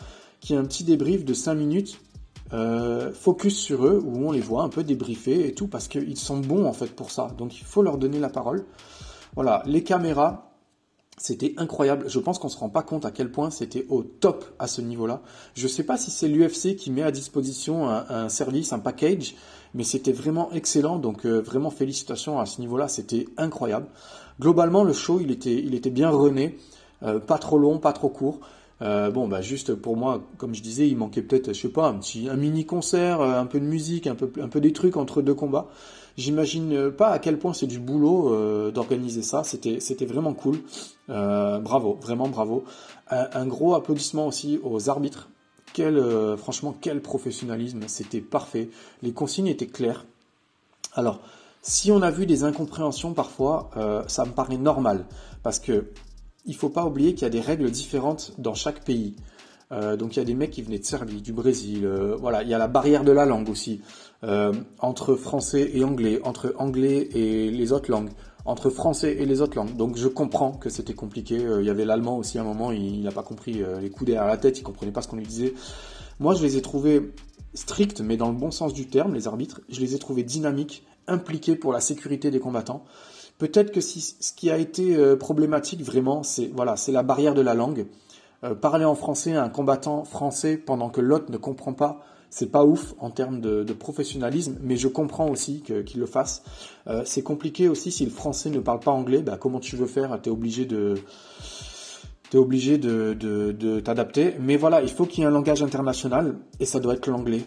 qu'il 0.40 0.54
y 0.54 0.58
ait 0.58 0.62
un 0.62 0.64
petit 0.64 0.84
débrief 0.84 1.24
de 1.24 1.34
5 1.34 1.54
minutes 1.54 2.00
euh, 2.52 3.12
focus 3.12 3.56
sur 3.56 3.86
eux, 3.86 4.02
où 4.04 4.28
on 4.28 4.32
les 4.32 4.40
voit 4.40 4.62
un 4.62 4.68
peu 4.68 4.82
débriefés 4.82 5.46
et 5.46 5.54
tout, 5.54 5.68
parce 5.68 5.88
qu'ils 5.88 6.18
sont 6.18 6.38
bons 6.38 6.66
en 6.66 6.72
fait 6.72 6.94
pour 6.94 7.10
ça. 7.10 7.28
Donc 7.38 7.58
il 7.60 7.64
faut 7.64 7.82
leur 7.82 7.98
donner 7.98 8.18
la 8.18 8.28
parole. 8.28 8.64
Voilà, 9.34 9.62
les 9.66 9.84
caméras, 9.84 10.50
c'était 11.16 11.54
incroyable. 11.58 12.08
Je 12.08 12.18
pense 12.18 12.38
qu'on 12.38 12.48
se 12.48 12.58
rend 12.58 12.70
pas 12.70 12.82
compte 12.82 13.04
à 13.04 13.10
quel 13.10 13.30
point 13.30 13.50
c'était 13.50 13.86
au 13.90 14.02
top 14.02 14.44
à 14.58 14.66
ce 14.66 14.80
niveau-là. 14.80 15.20
Je 15.54 15.68
sais 15.68 15.84
pas 15.84 15.96
si 15.96 16.10
c'est 16.10 16.28
l'UFC 16.28 16.76
qui 16.76 16.90
met 16.90 17.02
à 17.02 17.10
disposition 17.10 17.88
un, 17.88 18.28
service, 18.28 18.72
un 18.72 18.78
package, 18.78 19.36
mais 19.74 19.84
c'était 19.84 20.12
vraiment 20.12 20.50
excellent. 20.52 20.98
Donc 20.98 21.26
euh, 21.26 21.40
vraiment 21.40 21.70
félicitations 21.70 22.40
à 22.40 22.46
ce 22.46 22.60
niveau-là, 22.60 22.88
c'était 22.88 23.26
incroyable. 23.36 23.86
Globalement, 24.40 24.82
le 24.82 24.94
show, 24.94 25.20
il 25.20 25.30
était, 25.30 25.54
il 25.54 25.74
était 25.74 25.90
bien 25.90 26.08
rené, 26.08 26.56
euh, 27.02 27.20
pas 27.20 27.38
trop 27.38 27.58
long, 27.58 27.78
pas 27.78 27.92
trop 27.92 28.08
court. 28.08 28.40
Euh, 28.82 29.10
bon, 29.10 29.28
bah 29.28 29.42
juste 29.42 29.74
pour 29.74 29.96
moi, 29.96 30.22
comme 30.38 30.54
je 30.54 30.62
disais, 30.62 30.88
il 30.88 30.96
manquait 30.96 31.22
peut-être, 31.22 31.52
je 31.52 31.60
sais 31.60 31.68
pas, 31.68 31.88
un 31.88 31.94
petit, 31.94 32.28
un 32.28 32.36
mini 32.36 32.64
concert, 32.64 33.20
euh, 33.20 33.38
un 33.38 33.46
peu 33.46 33.60
de 33.60 33.66
musique, 33.66 34.06
un 34.06 34.14
peu, 34.14 34.30
un 34.40 34.48
peu 34.48 34.60
des 34.60 34.72
trucs 34.72 34.96
entre 34.96 35.20
deux 35.20 35.34
combats. 35.34 35.68
J'imagine 36.16 36.72
euh, 36.72 36.90
pas 36.90 37.08
à 37.08 37.18
quel 37.18 37.38
point 37.38 37.52
c'est 37.52 37.66
du 37.66 37.78
boulot 37.78 38.70
d'organiser 38.72 39.22
ça. 39.22 39.44
C'était, 39.44 39.80
c'était 39.80 40.06
vraiment 40.06 40.34
cool. 40.34 40.60
bravo, 41.08 41.98
vraiment 42.00 42.28
bravo. 42.28 42.64
Un, 43.08 43.46
gros 43.46 43.74
applaudissement 43.74 44.26
aussi 44.26 44.60
aux 44.62 44.88
arbitres. 44.88 45.28
Quel, 45.72 46.02
franchement, 46.36 46.74
quel 46.80 47.00
professionnalisme. 47.00 47.82
C'était 47.86 48.20
parfait. 48.20 48.70
Les 49.02 49.12
consignes 49.12 49.48
étaient 49.48 49.66
claires. 49.66 50.04
Alors, 50.94 51.20
si 51.62 51.92
on 51.92 52.02
a 52.02 52.10
vu 52.10 52.26
des 52.26 52.44
incompréhensions 52.44 53.12
parfois, 53.14 53.70
ça 54.06 54.24
me 54.24 54.32
paraît 54.32 54.58
normal 54.58 55.06
parce 55.42 55.58
que 55.58 55.86
il 56.44 56.56
faut 56.56 56.68
pas 56.68 56.84
oublier 56.84 57.14
qu'il 57.14 57.22
y 57.22 57.26
a 57.26 57.30
des 57.30 57.40
règles 57.40 57.70
différentes 57.70 58.32
dans 58.38 58.54
chaque 58.54 58.84
pays. 58.84 59.16
Euh, 59.72 59.96
donc 59.96 60.16
il 60.16 60.18
y 60.18 60.22
a 60.22 60.24
des 60.24 60.34
mecs 60.34 60.50
qui 60.50 60.62
venaient 60.62 60.78
de 60.78 60.84
Serbie, 60.84 61.22
du 61.22 61.32
Brésil, 61.32 61.84
euh, 61.84 62.16
voilà, 62.18 62.42
il 62.42 62.48
y 62.48 62.54
a 62.54 62.58
la 62.58 62.66
barrière 62.66 63.04
de 63.04 63.12
la 63.12 63.24
langue 63.24 63.48
aussi, 63.48 63.80
euh, 64.24 64.52
entre 64.80 65.14
français 65.14 65.70
et 65.74 65.84
anglais, 65.84 66.20
entre 66.24 66.54
anglais 66.58 67.08
et 67.14 67.50
les 67.50 67.72
autres 67.72 67.90
langues, 67.90 68.10
entre 68.44 68.70
français 68.70 69.16
et 69.16 69.26
les 69.26 69.40
autres 69.40 69.56
langues. 69.56 69.76
Donc 69.76 69.96
je 69.96 70.08
comprends 70.08 70.52
que 70.52 70.70
c'était 70.70 70.94
compliqué. 70.94 71.36
il 71.36 71.64
y 71.64 71.70
avait 71.70 71.84
l'allemand 71.84 72.18
aussi 72.18 72.38
à 72.38 72.40
un 72.40 72.44
moment, 72.44 72.72
il 72.72 73.02
n'a 73.02 73.12
pas 73.12 73.22
compris 73.22 73.62
les 73.80 73.90
coups 73.90 74.06
derrière 74.06 74.26
la 74.26 74.38
tête, 74.38 74.58
il 74.58 74.62
comprenait 74.62 74.92
pas 74.92 75.02
ce 75.02 75.08
qu'on 75.08 75.16
lui 75.16 75.26
disait. 75.26 75.54
Moi 76.18 76.34
je 76.34 76.42
les 76.42 76.56
ai 76.56 76.62
trouvés 76.62 77.12
stricts, 77.54 78.00
mais 78.00 78.16
dans 78.16 78.28
le 78.28 78.36
bon 78.36 78.50
sens 78.50 78.72
du 78.72 78.88
terme, 78.88 79.14
les 79.14 79.28
arbitres. 79.28 79.60
Je 79.68 79.80
les 79.80 79.94
ai 79.94 79.98
trouvés 79.98 80.24
dynamiques, 80.24 80.84
impliqués 81.06 81.54
pour 81.54 81.72
la 81.72 81.80
sécurité 81.80 82.30
des 82.32 82.40
combattants. 82.40 82.84
Peut-être 83.40 83.72
que 83.72 83.80
si, 83.80 84.02
ce 84.02 84.34
qui 84.34 84.50
a 84.50 84.58
été 84.58 84.94
euh, 84.96 85.16
problématique 85.16 85.82
vraiment, 85.82 86.22
c'est 86.22 86.50
voilà, 86.54 86.76
c'est 86.76 86.92
la 86.92 87.02
barrière 87.02 87.32
de 87.32 87.40
la 87.40 87.54
langue. 87.54 87.86
Euh, 88.44 88.54
parler 88.54 88.84
en 88.84 88.94
français 88.94 89.34
à 89.34 89.42
un 89.42 89.48
combattant 89.48 90.04
français 90.04 90.58
pendant 90.58 90.90
que 90.90 91.00
l'autre 91.00 91.32
ne 91.32 91.38
comprend 91.38 91.72
pas, 91.72 92.02
c'est 92.28 92.50
pas 92.50 92.66
ouf 92.66 92.94
en 92.98 93.08
termes 93.08 93.40
de, 93.40 93.72
professionnalisme, 93.72 94.58
mais 94.60 94.76
je 94.76 94.88
comprends 94.88 95.26
aussi 95.30 95.62
qu'il 95.62 96.00
le 96.00 96.06
fasse. 96.06 96.42
Euh, 96.86 97.00
c'est 97.06 97.22
compliqué 97.22 97.70
aussi 97.70 97.90
si 97.90 98.04
le 98.04 98.10
français 98.10 98.50
ne 98.50 98.60
parle 98.60 98.80
pas 98.80 98.90
anglais, 98.90 99.22
bah, 99.22 99.38
comment 99.40 99.58
tu 99.58 99.74
veux 99.74 99.86
faire? 99.86 100.20
T'es 100.20 100.30
obligé 100.30 100.66
de 100.66 100.96
t'es 102.28 102.36
obligé 102.36 102.76
de, 102.76 103.14
de 103.14 103.80
t'adapter. 103.80 104.34
Mais 104.38 104.58
voilà, 104.58 104.82
il 104.82 104.90
faut 104.90 105.06
qu'il 105.06 105.20
y 105.20 105.22
ait 105.22 105.26
un 105.26 105.32
langage 105.32 105.62
international 105.62 106.36
et 106.60 106.66
ça 106.66 106.78
doit 106.78 106.92
être 106.92 107.06
l'anglais 107.08 107.46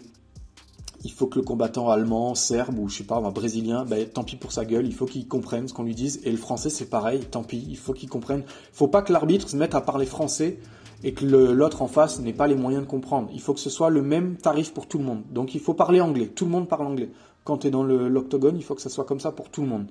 il 1.04 1.12
faut 1.12 1.26
que 1.26 1.38
le 1.38 1.44
combattant 1.44 1.90
allemand, 1.90 2.34
serbe 2.34 2.78
ou 2.78 2.88
je 2.88 2.98
sais 2.98 3.04
pas, 3.04 3.16
un 3.16 3.30
brésilien, 3.30 3.84
ben, 3.84 4.08
tant 4.08 4.24
pis 4.24 4.36
pour 4.36 4.52
sa 4.52 4.64
gueule, 4.64 4.86
il 4.86 4.94
faut 4.94 5.04
qu'il 5.04 5.28
comprenne 5.28 5.68
ce 5.68 5.74
qu'on 5.74 5.82
lui 5.82 5.94
dise. 5.94 6.20
Et 6.24 6.30
le 6.30 6.38
français, 6.38 6.70
c'est 6.70 6.88
pareil, 6.88 7.20
tant 7.20 7.42
pis, 7.42 7.64
il 7.68 7.76
faut 7.76 7.92
qu'il 7.92 8.08
comprenne. 8.08 8.40
Il 8.40 8.76
faut 8.76 8.88
pas 8.88 9.02
que 9.02 9.12
l'arbitre 9.12 9.48
se 9.48 9.56
mette 9.56 9.74
à 9.74 9.82
parler 9.82 10.06
français 10.06 10.58
et 11.02 11.12
que 11.12 11.26
l'autre 11.26 11.82
en 11.82 11.88
face 11.88 12.18
n'ait 12.20 12.32
pas 12.32 12.46
les 12.46 12.54
moyens 12.54 12.84
de 12.84 12.88
comprendre. 12.88 13.28
Il 13.34 13.40
faut 13.40 13.52
que 13.52 13.60
ce 13.60 13.68
soit 13.68 13.90
le 13.90 14.00
même 14.00 14.36
tarif 14.36 14.72
pour 14.72 14.88
tout 14.88 14.98
le 14.98 15.04
monde. 15.04 15.22
Donc 15.30 15.54
il 15.54 15.60
faut 15.60 15.74
parler 15.74 16.00
anglais. 16.00 16.28
Tout 16.28 16.46
le 16.46 16.50
monde 16.50 16.68
parle 16.68 16.86
anglais. 16.86 17.10
Quand 17.44 17.58
tu 17.58 17.66
es 17.66 17.70
dans 17.70 17.82
l'octogone, 17.82 18.56
il 18.56 18.64
faut 18.64 18.74
que 18.74 18.80
ça 18.80 18.88
soit 18.88 19.04
comme 19.04 19.20
ça 19.20 19.30
pour 19.30 19.50
tout 19.50 19.60
le 19.60 19.68
monde. 19.68 19.86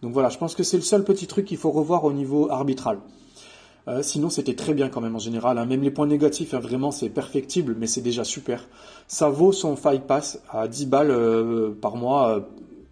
Donc 0.00 0.12
voilà, 0.12 0.30
je 0.30 0.38
pense 0.38 0.54
que 0.54 0.62
c'est 0.62 0.78
le 0.78 0.82
seul 0.82 1.04
petit 1.04 1.26
truc 1.26 1.44
qu'il 1.44 1.58
faut 1.58 1.70
revoir 1.70 2.04
au 2.04 2.12
niveau 2.14 2.50
arbitral. 2.50 2.98
Euh, 3.88 4.02
sinon, 4.02 4.28
c'était 4.28 4.54
très 4.54 4.74
bien 4.74 4.90
quand 4.90 5.00
même 5.00 5.16
en 5.16 5.20
général. 5.20 5.56
Hein. 5.56 5.64
Même 5.64 5.82
les 5.82 5.90
points 5.90 6.06
négatifs, 6.06 6.52
hein, 6.52 6.58
vraiment, 6.58 6.90
c'est 6.90 7.08
perfectible, 7.08 7.74
mais 7.78 7.86
c'est 7.86 8.02
déjà 8.02 8.22
super. 8.22 8.68
Ça 9.06 9.30
vaut 9.30 9.52
son 9.52 9.76
fight 9.76 10.02
pass 10.02 10.40
à 10.50 10.68
10 10.68 10.86
balles 10.86 11.10
euh, 11.10 11.70
par 11.70 11.96
mois. 11.96 12.36
Euh, 12.36 12.40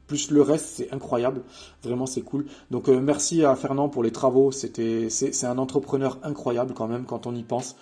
plus 0.06 0.30
le 0.30 0.40
reste, 0.40 0.66
c'est 0.76 0.92
incroyable. 0.92 1.42
Vraiment, 1.82 2.06
c'est 2.06 2.22
cool. 2.22 2.46
Donc, 2.70 2.86
merci 2.86 3.44
à 3.44 3.56
Fernand 3.56 3.88
pour 3.88 4.04
les 4.04 4.12
travaux. 4.12 4.52
C'est, 4.52 5.44
un 5.44 5.58
entrepreneur 5.58 6.18
incroyable 6.22 6.74
quand 6.74 6.86
même 6.86 7.04
quand 7.06 7.26
on 7.26 7.34
y 7.34 7.42
pense. 7.42 7.74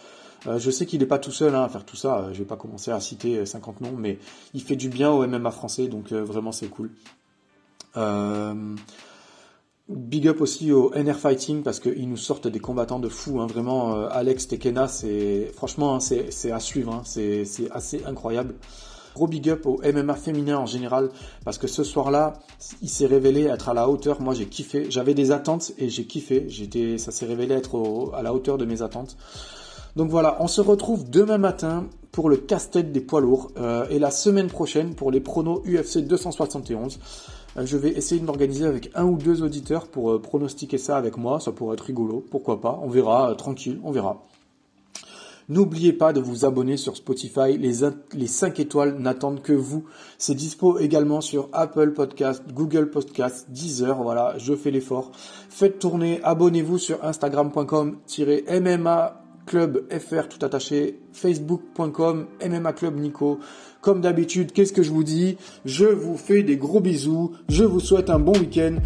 je 0.46 0.70
sais 0.70 0.86
qu'il 0.86 1.00
n'est 1.00 1.06
pas 1.06 1.18
tout 1.18 1.32
seul 1.32 1.54
hein, 1.54 1.64
à 1.64 1.68
faire 1.68 1.84
tout 1.84 1.96
ça. 1.96 2.28
Je 2.32 2.38
vais 2.38 2.46
pas 2.46 2.56
commencer 2.56 2.90
à 2.90 2.98
citer 2.98 3.44
50 3.44 3.82
noms, 3.82 3.92
mais 3.94 4.18
il 4.54 4.62
fait 4.62 4.74
du 4.74 4.88
bien 4.88 5.10
au 5.10 5.26
MMA 5.26 5.50
français, 5.50 5.86
donc 5.86 6.12
vraiment 6.14 6.50
c'est 6.50 6.68
cool. 6.68 6.92
Big 9.88 10.26
up 10.28 10.40
aussi 10.40 10.72
au 10.72 10.92
NR 10.94 11.18
Fighting 11.18 11.62
parce 11.62 11.78
qu'ils 11.78 12.08
nous 12.08 12.16
sortent 12.16 12.48
des 12.48 12.58
combattants 12.58 12.98
de 12.98 13.10
fou. 13.10 13.40
Hein. 13.40 13.46
Vraiment, 13.46 13.94
euh, 13.94 14.08
Alex 14.10 14.48
Tekena, 14.48 14.88
c'est 14.88 15.50
franchement, 15.54 15.96
hein, 15.96 16.00
c'est 16.00 16.50
à 16.50 16.58
suivre. 16.58 16.94
Hein. 16.94 17.02
C'est 17.04 17.44
assez 17.70 18.02
incroyable. 18.06 18.54
Gros 19.14 19.26
big 19.26 19.48
up 19.50 19.66
au 19.66 19.80
MMA 19.84 20.14
féminin 20.14 20.58
en 20.58 20.66
général 20.66 21.10
parce 21.44 21.58
que 21.58 21.66
ce 21.66 21.84
soir-là, 21.84 22.32
il 22.80 22.88
s'est 22.88 23.06
révélé 23.06 23.42
être 23.42 23.68
à 23.68 23.74
la 23.74 23.90
hauteur. 23.90 24.22
Moi, 24.22 24.32
j'ai 24.32 24.46
kiffé. 24.46 24.86
J'avais 24.90 25.12
des 25.12 25.32
attentes 25.32 25.72
et 25.76 25.90
j'ai 25.90 26.06
kiffé. 26.06 26.46
J'étais, 26.48 26.96
ça 26.96 27.12
s'est 27.12 27.26
révélé 27.26 27.54
être 27.54 28.10
à 28.14 28.22
la 28.22 28.32
hauteur 28.32 28.56
de 28.56 28.64
mes 28.64 28.80
attentes. 28.80 29.18
Donc 29.96 30.10
voilà, 30.10 30.38
on 30.40 30.48
se 30.48 30.62
retrouve 30.62 31.08
demain 31.08 31.38
matin 31.38 31.86
pour 32.10 32.30
le 32.30 32.36
casse-tête 32.36 32.90
des 32.90 33.00
poids 33.00 33.20
lourds 33.20 33.50
euh, 33.58 33.86
et 33.90 33.98
la 33.98 34.10
semaine 34.10 34.48
prochaine 34.48 34.94
pour 34.94 35.10
les 35.10 35.20
pronos 35.20 35.62
UFC 35.66 35.98
271. 35.98 36.98
Euh, 37.56 37.66
je 37.66 37.76
vais 37.76 37.90
essayer 37.90 38.20
de 38.20 38.26
m'organiser 38.26 38.66
avec 38.66 38.90
un 38.94 39.04
ou 39.04 39.16
deux 39.16 39.42
auditeurs 39.42 39.86
pour 39.86 40.12
euh, 40.12 40.20
pronostiquer 40.20 40.78
ça 40.78 40.96
avec 40.96 41.16
moi. 41.16 41.38
Ça 41.40 41.52
pourrait 41.52 41.74
être 41.74 41.84
rigolo, 41.84 42.24
pourquoi 42.30 42.60
pas. 42.60 42.80
On 42.82 42.88
verra, 42.88 43.30
euh, 43.30 43.34
tranquille, 43.34 43.78
on 43.84 43.92
verra. 43.92 44.22
N'oubliez 45.50 45.92
pas 45.92 46.14
de 46.14 46.20
vous 46.20 46.46
abonner 46.46 46.78
sur 46.78 46.96
Spotify. 46.96 47.58
Les, 47.58 47.80
les 48.14 48.26
5 48.26 48.58
étoiles 48.60 48.96
n'attendent 48.98 49.42
que 49.42 49.52
vous. 49.52 49.84
C'est 50.16 50.34
dispo 50.34 50.78
également 50.78 51.20
sur 51.20 51.50
Apple 51.52 51.92
Podcast, 51.92 52.42
Google 52.50 52.88
Podcast, 52.88 53.50
Deezer. 53.50 54.02
Voilà, 54.02 54.38
je 54.38 54.54
fais 54.54 54.70
l'effort. 54.70 55.12
Faites 55.50 55.78
tourner, 55.78 56.22
abonnez-vous 56.22 56.78
sur 56.78 57.04
Instagram.com-MMA 57.04 59.23
Club 59.46 59.84
FR 59.90 60.28
tout 60.28 60.44
attaché, 60.44 61.00
facebook.com, 61.12 62.26
MMA 62.44 62.72
Club 62.72 62.98
Nico. 62.98 63.40
Comme 63.80 64.00
d'habitude, 64.00 64.52
qu'est-ce 64.52 64.72
que 64.72 64.82
je 64.82 64.90
vous 64.90 65.04
dis? 65.04 65.36
Je 65.64 65.86
vous 65.86 66.16
fais 66.16 66.42
des 66.42 66.56
gros 66.56 66.80
bisous, 66.80 67.32
je 67.48 67.64
vous 67.64 67.80
souhaite 67.80 68.10
un 68.10 68.18
bon 68.18 68.32
week-end. 68.32 68.76